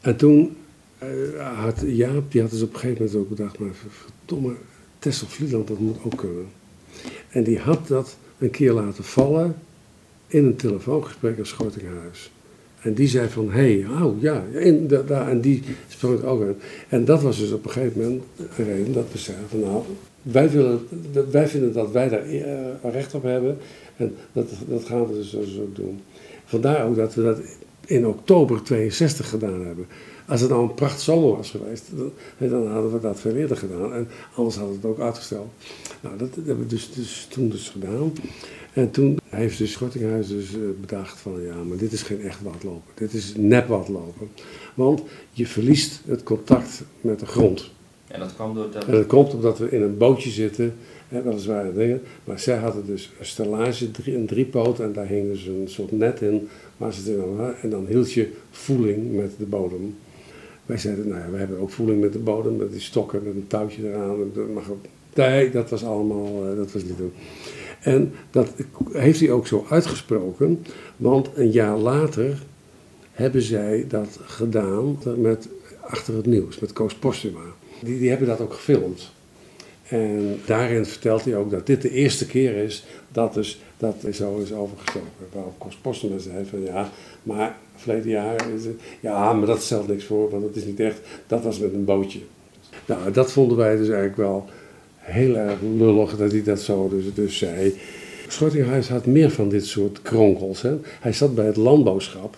En 0.00 0.16
toen 0.16 0.56
eh, 0.98 1.08
had 1.64 1.82
Jaap, 1.86 2.32
die 2.32 2.40
had 2.40 2.50
dus 2.50 2.62
op 2.62 2.72
een 2.72 2.80
gegeven 2.80 3.04
moment 3.04 3.20
ook 3.20 3.36
bedacht, 3.36 3.58
maar 3.58 3.70
verdomme, 3.72 4.54
Tessel 4.98 5.26
Vlieland, 5.26 5.68
dat 5.68 5.78
moet 5.78 5.96
ook 6.04 6.16
kunnen. 6.16 6.46
En 7.28 7.44
die 7.44 7.58
had 7.58 7.88
dat 7.88 8.16
een 8.38 8.50
keer 8.50 8.72
laten 8.72 9.04
vallen 9.04 9.56
in 10.26 10.44
een 10.44 10.56
telefoongesprek 10.56 11.38
aan 11.38 11.46
Schortinghuis. 11.46 12.30
En 12.80 12.94
die 12.94 13.08
zei 13.08 13.28
van, 13.28 13.50
hé, 13.50 13.80
hey, 13.80 14.02
oh 14.02 14.22
ja, 14.22 14.44
en, 14.54 14.88
en 15.08 15.40
die 15.40 15.62
sprong 15.88 16.22
ook 16.22 16.42
aan. 16.42 16.54
En 16.88 17.04
dat 17.04 17.22
was 17.22 17.38
dus 17.38 17.52
op 17.52 17.64
een 17.64 17.70
gegeven 17.70 18.00
moment 18.00 18.22
een 18.56 18.64
reden 18.64 18.92
dat 18.92 19.06
we 19.12 19.18
zeiden 19.18 19.48
van, 19.48 19.60
nou, 19.60 19.82
wij, 20.22 20.50
willen, 20.50 20.80
wij 21.30 21.48
vinden 21.48 21.72
dat 21.72 21.90
wij 21.90 22.08
daar 22.08 22.26
eh, 22.26 22.92
recht 22.92 23.14
op 23.14 23.22
hebben. 23.22 23.56
En 23.96 24.14
dat, 24.32 24.48
dat 24.68 24.84
gaan 24.84 25.06
we 25.06 25.14
dus, 25.14 25.30
dus 25.30 25.58
ook 25.60 25.76
doen. 25.76 26.00
Vandaar 26.44 26.86
ook 26.86 26.96
dat 26.96 27.14
we 27.14 27.22
dat 27.22 27.38
in 27.86 28.06
oktober 28.06 28.62
62 28.62 29.28
gedaan 29.28 29.66
hebben. 29.66 29.86
Als 30.26 30.40
het 30.40 30.50
nou 30.50 30.62
een 30.62 30.74
pracht 30.74 31.00
zomer 31.00 31.36
was 31.36 31.50
geweest, 31.50 31.84
dan, 32.38 32.66
hadden 32.66 32.92
we 32.92 33.00
dat 33.00 33.20
veel 33.20 33.34
eerder 33.34 33.56
gedaan. 33.56 33.94
En 33.94 34.08
anders 34.34 34.56
hadden 34.56 34.80
we 34.80 34.86
het 34.86 34.96
ook 34.96 35.04
uitgesteld. 35.04 35.48
Nou, 36.00 36.18
dat, 36.18 36.34
dat 36.34 36.46
hebben 36.46 36.64
we 36.64 36.74
dus, 36.74 36.92
dus 36.92 37.26
toen 37.30 37.48
dus 37.48 37.68
gedaan. 37.68 38.12
En 38.78 38.90
toen 38.90 39.18
heeft 39.28 39.58
dus 39.58 39.72
Schortinghuis 39.72 40.28
dus 40.28 40.52
eh, 40.54 40.60
bedacht 40.80 41.18
van 41.18 41.42
ja, 41.42 41.54
maar 41.68 41.76
dit 41.76 41.92
is 41.92 42.02
geen 42.02 42.20
echt 42.22 42.42
watlopen. 42.42 42.92
Dit 42.94 43.12
is 43.12 43.32
nep 43.36 43.66
watlopen. 43.66 44.28
Want 44.74 45.02
je 45.32 45.46
verliest 45.46 46.00
het 46.06 46.22
contact 46.22 46.82
met 47.00 47.20
de 47.20 47.26
grond. 47.26 47.70
En 48.08 48.20
dat 48.20 48.34
kwam 48.34 48.54
door 48.54 48.70
dat... 48.70 48.84
En 48.84 48.92
dat 48.92 49.06
komt 49.06 49.34
omdat 49.34 49.58
we 49.58 49.70
in 49.70 49.82
een 49.82 49.96
bootje 49.96 50.30
zitten, 50.30 50.74
hè, 51.08 51.22
weliswaar 51.22 51.72
dingen. 51.72 52.02
Maar 52.24 52.38
zij 52.40 52.56
hadden 52.56 52.86
dus 52.86 53.10
een 53.18 53.26
stellage, 53.26 53.90
drie, 53.90 54.16
een 54.16 54.26
driepoot 54.26 54.80
en 54.80 54.92
daar 54.92 55.06
hing 55.06 55.32
dus 55.32 55.46
een 55.46 55.64
soort 55.68 55.92
net 55.92 56.20
in. 56.20 56.48
Waar 56.76 56.92
ze 56.92 57.54
en 57.62 57.70
dan 57.70 57.86
hield 57.86 58.12
je 58.12 58.30
voeling 58.50 59.16
met 59.16 59.32
de 59.38 59.44
bodem. 59.46 59.96
Wij 60.66 60.78
zeiden, 60.78 61.08
nou 61.08 61.20
ja, 61.20 61.30
we 61.30 61.36
hebben 61.38 61.58
ook 61.58 61.70
voeling 61.70 62.00
met 62.00 62.12
de 62.12 62.18
bodem, 62.18 62.56
met 62.56 62.72
die 62.72 62.80
stokken, 62.80 63.22
met 63.24 63.34
een 63.34 63.46
touwtje 63.46 63.88
eraan. 63.88 64.10
ook- 64.70 64.76
Nee, 65.14 65.50
dat 65.50 65.70
was 65.70 65.84
allemaal, 65.84 66.50
eh, 66.50 66.56
dat 66.56 66.72
was 66.72 66.82
niet 66.82 66.96
doen. 66.98 67.12
En 67.88 68.12
dat 68.30 68.48
heeft 68.92 69.20
hij 69.20 69.30
ook 69.30 69.46
zo 69.46 69.66
uitgesproken, 69.70 70.64
want 70.96 71.28
een 71.34 71.50
jaar 71.50 71.76
later 71.76 72.42
hebben 73.12 73.42
zij 73.42 73.84
dat 73.88 74.18
gedaan 74.22 74.98
met 75.16 75.48
Achter 75.80 76.14
het 76.14 76.26
Nieuws, 76.26 76.58
met 76.58 76.72
Koos 76.72 76.94
Postuma. 76.94 77.40
Die, 77.82 77.98
die 77.98 78.08
hebben 78.08 78.28
dat 78.28 78.40
ook 78.40 78.52
gefilmd. 78.52 79.10
En 79.88 80.40
daarin 80.46 80.86
vertelt 80.86 81.24
hij 81.24 81.36
ook 81.36 81.50
dat 81.50 81.66
dit 81.66 81.82
de 81.82 81.90
eerste 81.90 82.26
keer 82.26 82.56
is 82.56 82.84
dat, 83.12 83.34
dus, 83.34 83.60
dat 83.76 83.94
zo 84.12 84.38
is 84.38 84.52
overgestoken. 84.52 85.08
Waarop 85.32 85.72
Postuma 85.80 86.18
zei 86.18 86.44
van 86.44 86.62
ja, 86.62 86.90
maar 87.22 87.56
verleden 87.76 88.10
jaar 88.10 88.46
ja, 89.00 89.32
maar 89.32 89.46
dat 89.46 89.62
stelt 89.62 89.88
niks 89.88 90.04
voor, 90.04 90.30
want 90.30 90.44
het 90.44 90.56
is 90.56 90.64
niet 90.64 90.80
echt, 90.80 91.00
dat 91.26 91.42
was 91.42 91.58
met 91.58 91.72
een 91.72 91.84
bootje. 91.84 92.20
Nou, 92.86 93.10
dat 93.12 93.32
vonden 93.32 93.56
wij 93.56 93.76
dus 93.76 93.88
eigenlijk 93.88 94.16
wel 94.16 94.48
heel 95.08 95.36
erg 95.36 95.58
lullig 95.76 96.16
dat 96.16 96.32
hij 96.32 96.42
dat 96.42 96.60
zo 96.60 96.88
dus, 96.88 97.14
dus 97.14 97.38
zei. 97.38 97.74
Schortinghuis 98.28 98.88
had 98.88 99.06
meer 99.06 99.30
van 99.30 99.48
dit 99.48 99.66
soort 99.66 100.02
kronkels. 100.02 100.62
Hè. 100.62 100.76
Hij 101.00 101.12
zat 101.12 101.34
bij 101.34 101.46
het 101.46 101.56
landbouwschap 101.56 102.36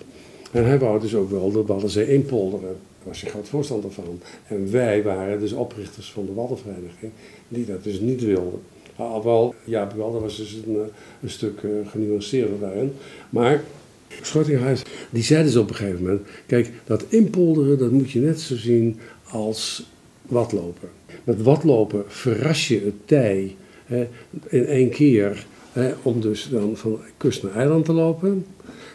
en 0.52 0.64
hij 0.66 0.78
wou 0.78 1.00
dus 1.00 1.14
ook 1.14 1.30
wel 1.30 1.50
de 1.52 1.62
Waddenzee 1.62 2.12
inpolderen. 2.12 2.68
Daar 2.68 3.08
was 3.08 3.20
hij 3.20 3.30
groot 3.30 3.48
voorstander 3.48 3.92
van. 3.92 4.20
En 4.46 4.70
wij 4.70 5.02
waren 5.02 5.40
dus 5.40 5.52
oprichters 5.52 6.10
van 6.10 6.26
de 6.26 6.32
Waddenvereniging 6.34 7.12
die 7.48 7.66
dat 7.66 7.84
dus 7.84 8.00
niet 8.00 8.24
wilden. 8.24 8.60
Alhoewel, 8.96 9.54
ja, 9.64 9.88
wel, 9.96 10.20
was 10.20 10.36
dus 10.36 10.52
een, 10.52 10.74
eh, 10.74 10.80
een 11.22 11.30
stuk 11.30 11.62
uh, 11.62 11.70
genuanceerder 11.88 12.58
daarin. 12.60 12.92
Maar 13.30 13.62
Schortinghuis, 14.22 14.82
die 15.10 15.22
zei 15.22 15.44
dus 15.44 15.56
op 15.56 15.68
een 15.68 15.74
gegeven 15.74 16.02
moment... 16.02 16.20
Kijk, 16.46 16.70
dat 16.84 17.04
inpolderen, 17.08 17.78
dat 17.78 17.90
moet 17.90 18.10
je 18.10 18.20
net 18.20 18.40
zo 18.40 18.56
zien 18.56 18.98
als 19.30 19.89
watlopen. 20.30 20.88
Met 21.24 21.42
watlopen 21.42 22.04
verras 22.06 22.68
je 22.68 22.80
het 22.84 23.06
tij 23.06 23.56
hè, 23.84 24.08
in 24.48 24.66
één 24.66 24.90
keer... 24.90 25.46
Hè, 25.72 25.92
om 26.02 26.20
dus 26.20 26.48
dan 26.50 26.76
van 26.76 26.98
kust 27.16 27.42
naar 27.42 27.54
eiland 27.54 27.84
te 27.84 27.92
lopen. 27.92 28.46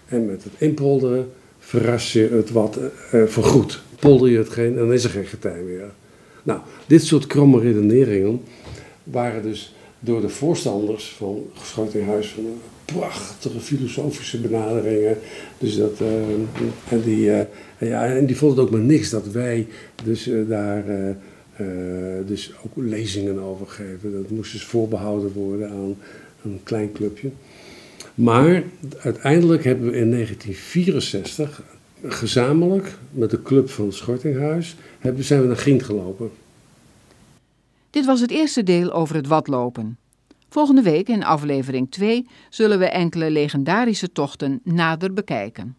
En 0.06 0.26
met 0.26 0.44
het 0.44 0.54
inpolderen 0.58 1.32
verras 1.60 2.14
je 2.14 2.30
het 2.30 2.52
wat 2.52 2.78
uh, 2.78 3.26
vergoed. 3.26 3.82
Polder 4.00 4.30
je 4.30 4.38
het 4.38 4.50
geen, 4.50 4.76
dan 4.76 4.94
is 4.94 5.04
er 5.04 5.10
geen 5.10 5.26
getij 5.26 5.62
meer. 5.62 5.92
Nou, 6.44 6.60
dit 6.88 7.04
soort 7.04 7.28
kromme 7.28 7.60
redeneringen 7.60 8.42
waren 9.04 9.44
dus 9.44 9.76
door 10.06 10.22
de 10.22 10.30
voorstanders 10.30 11.10
van 11.18 11.46
Schotinghuis 11.62 12.28
van 12.28 12.46
prachtige 12.86 13.60
filosofische 13.60 14.40
benaderingen. 14.40 15.18
Dus 15.58 15.78
dat, 15.78 16.02
uh, 16.02 16.08
en, 16.90 17.02
die, 17.02 17.26
uh, 17.26 17.40
ja, 17.80 18.06
en 18.06 18.26
die 18.26 18.38
vonden 18.38 18.58
het 18.58 18.68
ook 18.68 18.72
maar 18.72 18.86
niks 18.86 19.10
dat 19.10 19.28
wij 19.28 19.68
dus 20.04 20.28
uh, 20.28 20.50
daar 20.50 20.84
dus 22.26 22.54
ook 22.66 22.72
lezingen 22.76 23.40
over 23.40 23.68
geven. 23.68 24.12
Dat 24.12 24.30
moest 24.30 24.52
dus 24.52 24.64
voorbehouden 24.64 25.34
worden 25.34 25.70
aan 25.70 25.98
een 26.44 26.60
klein 26.64 26.92
clubje. 26.92 27.30
Maar 28.16 28.64
uiteindelijk 28.98 29.64
hebben 29.64 29.92
we 29.92 29.98
in 29.98 30.12
1964 30.12 31.64
gezamenlijk 32.04 32.98
met 33.12 33.30
de 33.30 33.42
club 33.42 33.70
van 33.70 33.92
Schortinghuis 33.94 34.76
hebben, 35.00 35.24
zijn 35.24 35.42
we 35.42 35.48
naar 35.48 35.58
Gien 35.58 35.84
gelopen. 35.84 36.30
Dit 37.96 38.06
was 38.06 38.22
het 38.22 38.32
eerste 38.32 38.64
deel 38.64 38.92
over 38.92 39.16
het 39.16 39.28
watlopen. 39.28 39.98
Volgende 40.50 40.82
week 40.82 41.08
in 41.08 41.24
aflevering 41.24 41.92
2 41.92 42.28
zullen 42.50 42.80
we 42.80 42.90
enkele 42.90 43.32
legendarische 43.32 44.12
tochten 44.12 44.60
nader 44.64 45.14
bekijken. 45.14 45.76